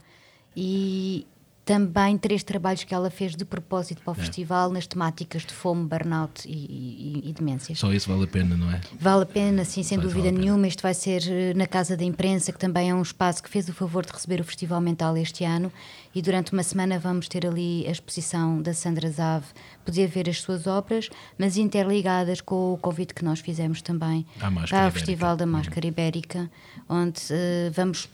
E, 0.54 1.26
também 1.64 2.18
três 2.18 2.44
trabalhos 2.44 2.84
que 2.84 2.94
ela 2.94 3.10
fez 3.10 3.36
de 3.36 3.46
propósito 3.46 4.02
para 4.02 4.12
o 4.12 4.16
é. 4.16 4.20
festival 4.20 4.72
nas 4.72 4.88
temáticas 4.88 5.46
de 5.46 5.54
fome, 5.54 5.88
burnout 5.88 6.48
e, 6.48 6.52
e, 6.52 7.30
e, 7.30 7.34
demências. 7.34 7.78
Só 7.78 7.94
isso 7.94 8.10
vale 8.10 8.24
a 8.24 8.28
pena, 8.28 8.58
não 8.58 8.72
é? 8.72 8.82
Vale 9.00 9.24
a 9.24 9.26
pena, 9.26 9.64
sim, 9.64 9.84
sem 9.84 10.00
dúvida 10.00 10.32
vale 10.32 10.40
nenhuma. 10.40 10.68
Isto 10.68 10.82
vai 10.82 10.94
ser 10.94 11.22
eh, 11.28 11.54
na 11.54 11.68
Casa 11.68 11.96
da 11.96 12.04
Imprensa, 12.04 12.52
que 12.52 12.58
também 12.58 12.90
é 12.90 12.96
um 12.96 13.02
espaço 13.02 13.44
que 13.44 13.50
fez 13.50 13.70
o 13.70 13.74
favor 13.74 14.06
de 14.06 14.12
receber 14.12 14.42
o 14.42 14.44
Festival 14.44 14.82
Mental 14.82 15.16
este 15.18 15.44
ano. 15.44 15.72
E 16.14 16.22
durante 16.22 16.52
uma 16.52 16.64
semana 16.64 17.00
vamos 17.00 17.28
ter 17.28 17.46
ali 17.46 17.86
a 17.88 17.92
exposição 17.92 18.62
da 18.62 18.74
Sandra 18.74 19.10
Zave, 19.10 19.46
poder 19.86 20.08
ver 20.08 20.30
as 20.30 20.42
suas 20.42 20.68
obras, 20.68 21.10
mas 21.38 21.58
interligadas 21.58 22.42
com 22.42 22.74
o 22.74 22.78
convite 22.78 23.14
que 23.14 23.24
nós 23.24 23.40
fizemos 23.40 23.82
também 23.82 24.26
para 24.70 24.88
o 24.88 24.92
Festival 24.92 25.38
da 25.38 25.46
Máscara 25.46 25.86
uhum. 25.86 25.90
Ibérica, 25.90 26.52
onde 26.90 27.22
uh, 27.32 27.72
vamos 27.74 28.10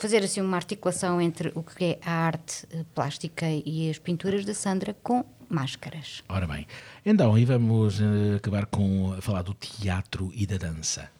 fazer 0.00 0.24
assim 0.24 0.40
uma 0.40 0.56
articulação 0.56 1.20
entre 1.20 1.52
o 1.54 1.62
que 1.62 1.84
é 1.84 1.98
a 2.04 2.12
arte 2.12 2.66
eh, 2.72 2.84
plástica 2.94 3.46
e 3.48 3.90
as 3.90 3.98
pinturas 3.98 4.44
da 4.44 4.54
Sandra 4.54 4.96
com 5.02 5.24
máscaras. 5.48 6.22
Ora 6.28 6.46
bem, 6.46 6.66
então 7.04 7.36
e 7.36 7.44
vamos 7.44 8.00
uh, 8.00 8.36
acabar 8.36 8.66
com 8.66 9.16
falar 9.20 9.42
do 9.42 9.52
teatro 9.52 10.32
e 10.34 10.46
da 10.46 10.56
dança. 10.56 11.10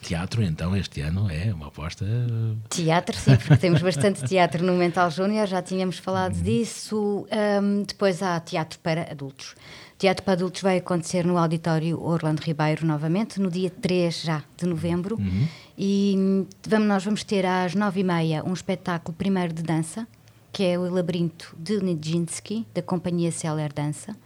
Teatro, 0.00 0.42
então, 0.42 0.76
este 0.76 1.00
ano 1.00 1.28
é 1.30 1.52
uma 1.52 1.68
aposta. 1.68 2.04
Eh, 2.04 2.56
teatro, 2.68 3.16
sim, 3.16 3.36
porque 3.36 3.56
temos 3.58 3.82
bastante 3.82 4.24
teatro 4.24 4.64
no 4.64 4.74
Mental 4.74 5.10
Júnior, 5.10 5.46
já 5.46 5.60
tínhamos 5.60 5.98
falado 5.98 6.36
uhum. 6.36 6.42
disso. 6.42 7.26
Um, 7.60 7.82
depois 7.82 8.22
há 8.22 8.38
teatro 8.38 8.78
para 8.78 9.10
adultos. 9.10 9.56
Teatro 9.98 10.24
para 10.24 10.34
Adultos 10.34 10.62
vai 10.62 10.78
acontecer 10.78 11.26
no 11.26 11.36
Auditório 11.36 12.00
Orlando 12.00 12.38
Ribeiro 12.38 12.86
novamente, 12.86 13.40
no 13.40 13.50
dia 13.50 13.68
3 13.68 14.22
já 14.22 14.44
de 14.56 14.64
novembro. 14.64 15.16
Uhum. 15.16 15.48
E 15.76 16.46
vamos, 16.68 16.86
nós 16.86 17.04
vamos 17.04 17.24
ter 17.24 17.44
às 17.44 17.74
9h30 17.74 18.44
um 18.44 18.52
espetáculo 18.52 19.16
primeiro 19.16 19.52
de 19.52 19.60
dança, 19.60 20.06
que 20.52 20.62
é 20.62 20.78
o 20.78 20.88
Labirinto 20.88 21.52
de 21.58 21.82
Nijinsky, 21.82 22.64
da 22.72 22.80
companhia 22.80 23.32
Celler 23.32 23.72
Dança, 23.72 24.16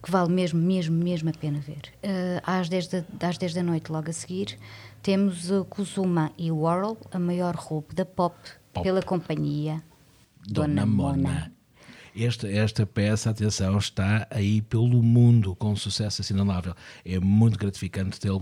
que 0.00 0.08
vale 0.08 0.30
mesmo, 0.30 0.60
mesmo, 0.60 0.96
mesmo 0.96 1.30
a 1.30 1.32
pena 1.32 1.58
ver. 1.58 1.92
Uh, 2.04 2.40
às, 2.44 2.68
10 2.68 2.86
da, 2.86 3.04
às 3.28 3.36
10 3.36 3.54
da 3.54 3.62
noite, 3.64 3.90
logo 3.90 4.08
a 4.08 4.12
seguir, 4.12 4.56
temos 5.02 5.50
o 5.50 5.64
Kuzuma 5.64 6.30
e 6.38 6.52
o 6.52 6.58
Worrell, 6.58 6.96
a 7.10 7.18
maior 7.18 7.56
roupa 7.56 7.92
da 7.92 8.04
pop, 8.04 8.36
pop, 8.72 8.84
pela 8.84 9.02
companhia 9.02 9.82
Dona, 10.46 10.68
Dona 10.68 10.86
Mona. 10.86 11.16
Mona. 11.16 11.61
Esta, 12.14 12.46
esta 12.46 12.84
peça, 12.84 13.30
atenção, 13.30 13.78
está 13.78 14.26
aí 14.30 14.60
pelo 14.60 15.02
mundo 15.02 15.56
com 15.56 15.72
um 15.72 15.76
sucesso 15.76 16.20
assinalável. 16.20 16.74
É 17.04 17.18
muito 17.18 17.58
gratificante 17.58 18.20
tê-la 18.20 18.38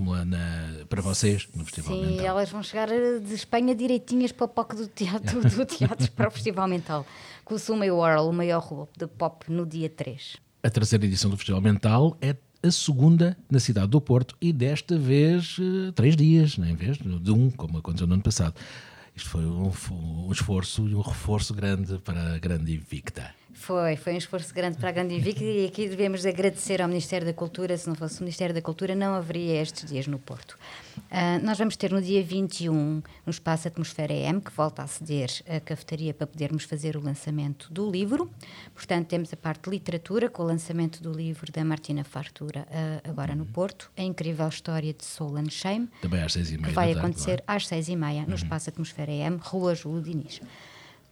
para 0.88 1.00
vocês 1.00 1.48
no 1.54 1.64
Festival 1.64 1.94
Sim, 1.94 2.00
Mental. 2.00 2.18
Sim, 2.18 2.26
elas 2.26 2.50
vão 2.50 2.62
chegar 2.64 2.88
de 2.88 3.34
Espanha 3.34 3.74
direitinhas 3.74 4.32
para 4.32 4.46
o 4.46 4.48
palco 4.48 4.74
do 4.74 4.88
teatro, 4.88 5.40
do 5.48 5.64
teatro 5.64 6.10
para 6.12 6.28
o 6.28 6.30
Festival 6.32 6.66
Mental. 6.66 7.06
Com 7.44 7.54
o 7.54 7.58
Sumay 7.58 7.90
World, 7.90 8.28
o 8.28 8.32
maior 8.32 8.60
rolo 8.60 8.88
de 8.96 9.06
pop, 9.06 9.50
no 9.50 9.64
dia 9.64 9.88
3. 9.88 10.36
A 10.62 10.68
terceira 10.70 11.06
edição 11.06 11.30
do 11.30 11.36
Festival 11.36 11.60
Mental 11.60 12.16
é 12.20 12.36
a 12.62 12.70
segunda 12.70 13.36
na 13.48 13.60
cidade 13.60 13.86
do 13.86 14.00
Porto 14.00 14.36
e 14.40 14.52
desta 14.52 14.98
vez 14.98 15.56
eh, 15.58 15.92
três 15.92 16.14
dias, 16.14 16.58
em 16.58 16.74
vez 16.74 16.98
de 16.98 17.30
um, 17.30 17.50
como 17.50 17.78
aconteceu 17.78 18.06
no 18.06 18.14
ano 18.14 18.22
passado. 18.22 18.54
Isto 19.14 19.30
foi 19.30 19.44
um, 19.44 19.72
um 20.26 20.32
esforço 20.32 20.88
e 20.88 20.94
um 20.94 21.00
reforço 21.00 21.54
grande 21.54 21.98
para 21.98 22.34
a 22.34 22.38
grande 22.38 22.74
Invicta. 22.74 23.39
Foi, 23.60 23.94
foi 23.94 24.14
um 24.14 24.16
esforço 24.16 24.54
grande 24.54 24.78
para 24.78 24.88
a 24.88 24.92
Grande 24.92 25.14
Invicta 25.14 25.44
e 25.44 25.66
aqui 25.66 25.86
devemos 25.86 26.24
agradecer 26.24 26.80
ao 26.80 26.88
Ministério 26.88 27.26
da 27.26 27.34
Cultura. 27.34 27.76
Se 27.76 27.86
não 27.86 27.94
fosse 27.94 28.18
o 28.18 28.22
Ministério 28.22 28.54
da 28.54 28.62
Cultura, 28.62 28.94
não 28.94 29.14
haveria 29.14 29.60
estes 29.60 29.84
dias 29.84 30.06
no 30.06 30.18
Porto. 30.18 30.56
Uh, 30.96 31.44
nós 31.44 31.58
vamos 31.58 31.76
ter 31.76 31.92
no 31.92 32.00
dia 32.00 32.22
21, 32.22 32.72
no 32.74 33.02
Espaço 33.30 33.68
Atmosfera 33.68 34.14
EM, 34.14 34.40
que 34.40 34.50
volta 34.50 34.82
a 34.82 34.86
ceder 34.86 35.28
a 35.46 35.60
cafetaria 35.60 36.14
para 36.14 36.26
podermos 36.26 36.64
fazer 36.64 36.96
o 36.96 37.04
lançamento 37.04 37.70
do 37.70 37.88
livro. 37.88 38.30
Portanto, 38.74 39.08
temos 39.08 39.30
a 39.30 39.36
parte 39.36 39.64
de 39.64 39.70
literatura, 39.70 40.30
com 40.30 40.42
o 40.42 40.46
lançamento 40.46 41.02
do 41.02 41.12
livro 41.12 41.52
da 41.52 41.62
Martina 41.62 42.02
Fartura, 42.02 42.66
uh, 42.70 43.10
agora 43.10 43.34
no 43.34 43.44
Porto. 43.44 43.90
A 43.94 44.02
incrível 44.02 44.48
história 44.48 44.94
de 44.94 45.04
Soul 45.04 45.36
and 45.36 45.50
Shame. 45.50 45.86
Também 46.00 46.22
às 46.22 46.32
seis 46.32 46.50
e 46.50 46.56
meia. 46.56 46.68
Que 46.68 46.74
vai 46.74 46.92
acontecer 46.92 47.40
é? 47.40 47.44
às 47.46 47.68
seis 47.68 47.88
e 47.90 47.94
meia, 47.94 48.22
no 48.22 48.28
uhum. 48.28 48.34
Espaço 48.36 48.70
Atmosfera 48.70 49.12
EM, 49.12 49.36
Rua 49.36 49.74
Júlio 49.74 50.00
Diniz 50.00 50.40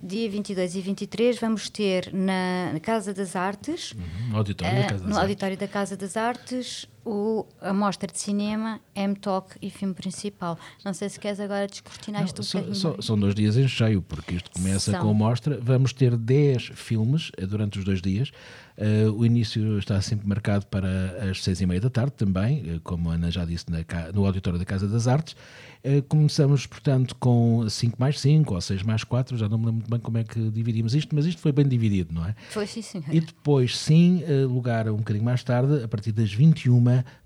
dia 0.03 0.31
22 0.31 0.77
e 0.77 0.81
23 0.81 1.39
vamos 1.39 1.69
ter 1.69 2.13
na 2.13 2.79
Casa 2.81 3.13
das 3.13 3.35
Artes, 3.35 3.93
uhum, 3.93 4.31
no, 4.31 4.37
auditório, 4.39 4.79
uh, 4.79 4.83
da 4.83 4.89
Casa 4.89 5.03
no 5.05 5.11
das 5.11 5.19
auditório 5.19 5.55
Artes. 5.55 5.69
da 5.69 5.73
Casa 5.73 5.97
das 5.97 6.17
Artes, 6.17 6.89
o, 7.09 7.47
a 7.63 7.73
mostra 7.73 8.07
de 8.07 8.19
cinema, 8.19 8.81
M-Talk 8.95 9.57
e 9.63 9.71
filme 9.71 9.95
principal. 9.95 10.59
Não 10.85 10.93
sei 10.93 11.09
se 11.09 11.19
queres 11.19 11.41
agora 11.41 11.67
descortinar 11.67 12.23
isto 12.23 12.41
um 12.41 12.45
so, 12.45 12.75
so, 12.75 12.97
São 13.01 13.19
dois 13.19 13.35
dias 13.35 13.57
em 13.57 13.67
cheio, 13.67 14.03
porque 14.03 14.35
isto 14.35 14.51
começa 14.51 14.93
são. 14.93 15.01
com 15.01 15.11
a 15.11 15.15
mostra. 15.15 15.59
Vamos 15.59 15.95
ter 15.95 16.15
10 16.15 16.73
filmes 16.75 17.31
uh, 17.31 17.47
durante 17.47 17.79
os 17.79 17.85
dois 17.85 18.03
dias. 18.03 18.31
Uh, 18.77 19.11
o 19.13 19.25
início 19.25 19.79
está 19.79 20.01
sempre 20.03 20.29
marcado 20.29 20.67
para 20.67 21.31
as 21.31 21.43
seis 21.43 21.61
e 21.63 21.67
meia 21.67 21.81
da 21.81 21.91
tarde 21.91 22.13
também, 22.13 22.79
como 22.85 23.11
a 23.11 23.15
Ana 23.15 23.31
já 23.31 23.45
disse, 23.45 23.65
na, 23.71 23.79
no 24.13 24.27
auditório 24.27 24.59
da 24.59 24.65
Casa 24.65 24.87
das 24.87 25.09
Artes. 25.09 25.35
começamos, 26.09 26.67
portanto, 26.67 27.17
com 27.17 27.69
5 27.69 27.97
mais 27.99 28.21
5 28.21 28.55
ou 28.55 28.61
6 28.61 28.83
mais 28.85 29.03
4, 29.03 29.37
já 29.37 29.49
não 29.49 29.59
me 29.59 29.67
lembro 29.67 29.81
muito 29.81 29.91
bem 29.91 29.99
como 30.01 30.19
é 30.19 30.25
que 30.25 30.51
dividimos 30.51 30.95
isto, 30.95 31.13
mas 31.13 31.27
isto 31.27 31.41
foi 31.41 31.51
bem 31.51 31.67
dividido, 31.67 32.15
não 32.15 32.25
é? 32.25 32.37
Foi, 32.51 32.67
sim, 32.69 32.83
sim. 32.83 33.03
E 33.11 33.21
depois, 33.21 33.77
sim, 33.77 34.23
lugar 34.49 34.89
um 34.89 34.99
bocadinho 34.99 35.25
mais 35.25 35.43
tarde, 35.43 35.83
a 35.83 35.89
partir 35.89 36.13
das 36.13 36.33
21 36.33 36.81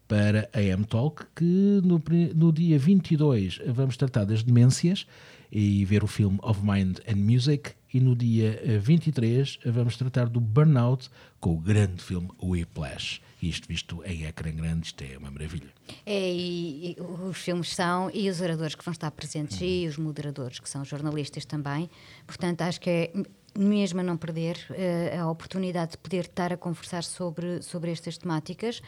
para 0.09 0.49
a 0.53 0.61
M-Talk, 0.61 1.25
que 1.35 1.81
no, 1.83 2.03
no 2.35 2.53
dia 2.53 2.79
22 2.79 3.61
vamos 3.67 3.97
tratar 3.97 4.25
das 4.25 4.43
demências 4.43 5.07
e 5.51 5.85
ver 5.85 6.03
o 6.03 6.07
filme 6.07 6.39
Of 6.43 6.61
Mind 6.65 6.99
and 7.09 7.17
Music, 7.17 7.73
e 7.93 8.01
no 8.01 8.17
dia 8.17 8.81
23 8.81 9.59
vamos 9.67 9.97
tratar 9.97 10.27
do 10.29 10.41
Burnout 10.41 11.11
com 11.39 11.55
o 11.55 11.59
grande 11.59 12.03
filme 12.03 12.31
Whiplash. 12.43 13.21
Isto 13.43 13.69
visto 13.69 14.03
em 14.05 14.25
ecrã 14.25 14.51
grande, 14.53 14.87
isto 14.87 15.03
é 15.03 15.19
uma 15.19 15.31
maravilha. 15.31 15.69
É, 16.07 16.33
e, 16.33 16.93
e, 16.93 16.97
os 17.01 17.37
filmes 17.37 17.75
são, 17.75 18.11
e 18.15 18.31
os 18.31 18.41
oradores 18.41 18.75
que 18.75 18.85
vão 18.85 18.93
estar 18.93 19.11
presentes, 19.11 19.61
uhum. 19.61 19.67
e 19.67 19.89
os 19.89 19.99
moderadores, 19.99 20.59
que 20.59 20.69
são 20.69 20.85
jornalistas 20.85 21.45
também. 21.45 21.91
Portanto, 22.27 22.63
acho 22.63 22.81
que 22.81 22.89
é 22.89 23.13
mesmo 23.59 24.01
a 24.01 24.03
não 24.03 24.17
perder 24.17 24.57
uh, 24.71 25.21
a 25.21 25.31
oportunidade 25.31 25.93
de 25.93 25.99
poder 25.99 26.25
estar 26.25 26.53
a 26.53 26.57
conversar 26.57 27.03
sobre, 27.03 27.61
sobre 27.63 27.91
estas 27.91 28.17
temáticas 28.17 28.81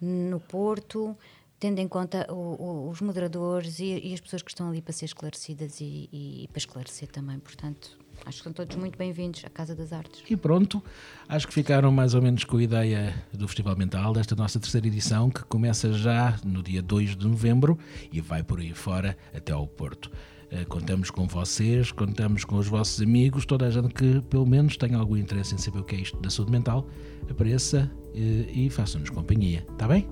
no 0.00 0.40
Porto, 0.40 1.16
tendo 1.58 1.78
em 1.78 1.88
conta 1.88 2.26
o, 2.30 2.34
o, 2.34 2.90
os 2.90 3.00
moderadores 3.00 3.78
e, 3.78 3.98
e, 4.04 4.14
as 4.14 4.20
pessoas 4.20 4.42
que 4.42 4.50
estão 4.50 4.68
ali 4.68 4.82
para 4.82 4.92
ser 4.92 5.06
esclarecidas 5.06 5.80
e, 5.80 6.08
e, 6.12 6.48
para 6.48 6.58
esclarecer 6.58 7.08
também. 7.08 7.38
Portanto, 7.38 7.96
acho 8.26 8.38
que 8.38 8.44
são 8.44 8.52
todos 8.52 8.76
muito 8.76 8.98
bem-vindos 8.98 9.42
à 9.44 9.50
Casa 9.50 9.74
das 9.74 9.92
Artes. 9.92 10.22
E 10.28 10.36
pronto, 10.36 10.82
acho 11.28 11.46
que 11.46 11.54
ficaram 11.54 11.90
mais 11.90 12.14
ou 12.14 12.20
menos 12.20 12.44
com 12.44 12.58
a 12.58 12.62
ideia 12.62 13.14
do 13.32 13.48
Festival 13.48 13.76
Mental, 13.76 14.12
desta 14.12 14.36
nossa 14.36 14.60
terceira 14.60 14.86
edição, 14.86 15.30
que 15.30 15.42
começa 15.44 15.92
já 15.92 16.38
no 16.44 16.62
dia 16.62 16.82
2 16.82 17.16
de 17.16 17.26
novembro 17.26 17.78
e 18.12 18.20
vai 18.20 18.42
por 18.42 18.60
aí 18.60 18.74
fora 18.74 19.16
até 19.34 19.52
ao 19.52 19.66
Porto. 19.66 20.10
Eh, 20.54 20.64
contamos 20.66 21.10
com 21.10 21.26
vocês, 21.26 21.90
contamos 21.90 22.44
com 22.44 22.56
os 22.56 22.68
vossos 22.68 23.02
amigos, 23.02 23.44
toda 23.44 23.66
a 23.66 23.70
gente 23.70 23.88
que 23.88 24.20
pelo 24.30 24.46
menos 24.46 24.76
tenha 24.76 24.96
algum 24.96 25.16
interesse 25.16 25.54
em 25.54 25.58
saber 25.58 25.80
o 25.80 25.84
que 25.84 25.96
é 25.96 25.98
isto 25.98 26.16
da 26.18 26.30
saúde 26.30 26.52
mental, 26.52 26.86
apareça 27.28 27.90
eh, 28.14 28.46
e 28.52 28.70
faça-nos 28.70 29.10
companhia, 29.10 29.66
está 29.72 29.88
bem? 29.88 30.06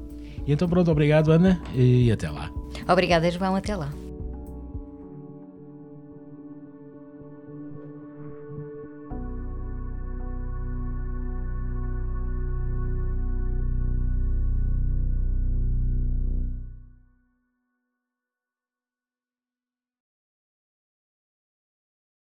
E 0.45 0.53
então 0.53 0.69
pronto, 0.69 0.91
obrigado 0.91 1.31
Ana 1.31 1.63
e 1.77 2.11
até 2.11 2.29
lá. 2.29 2.51
Obrigada 2.89 3.31
João, 3.31 3.55
até 3.55 3.77
lá. 3.77 3.93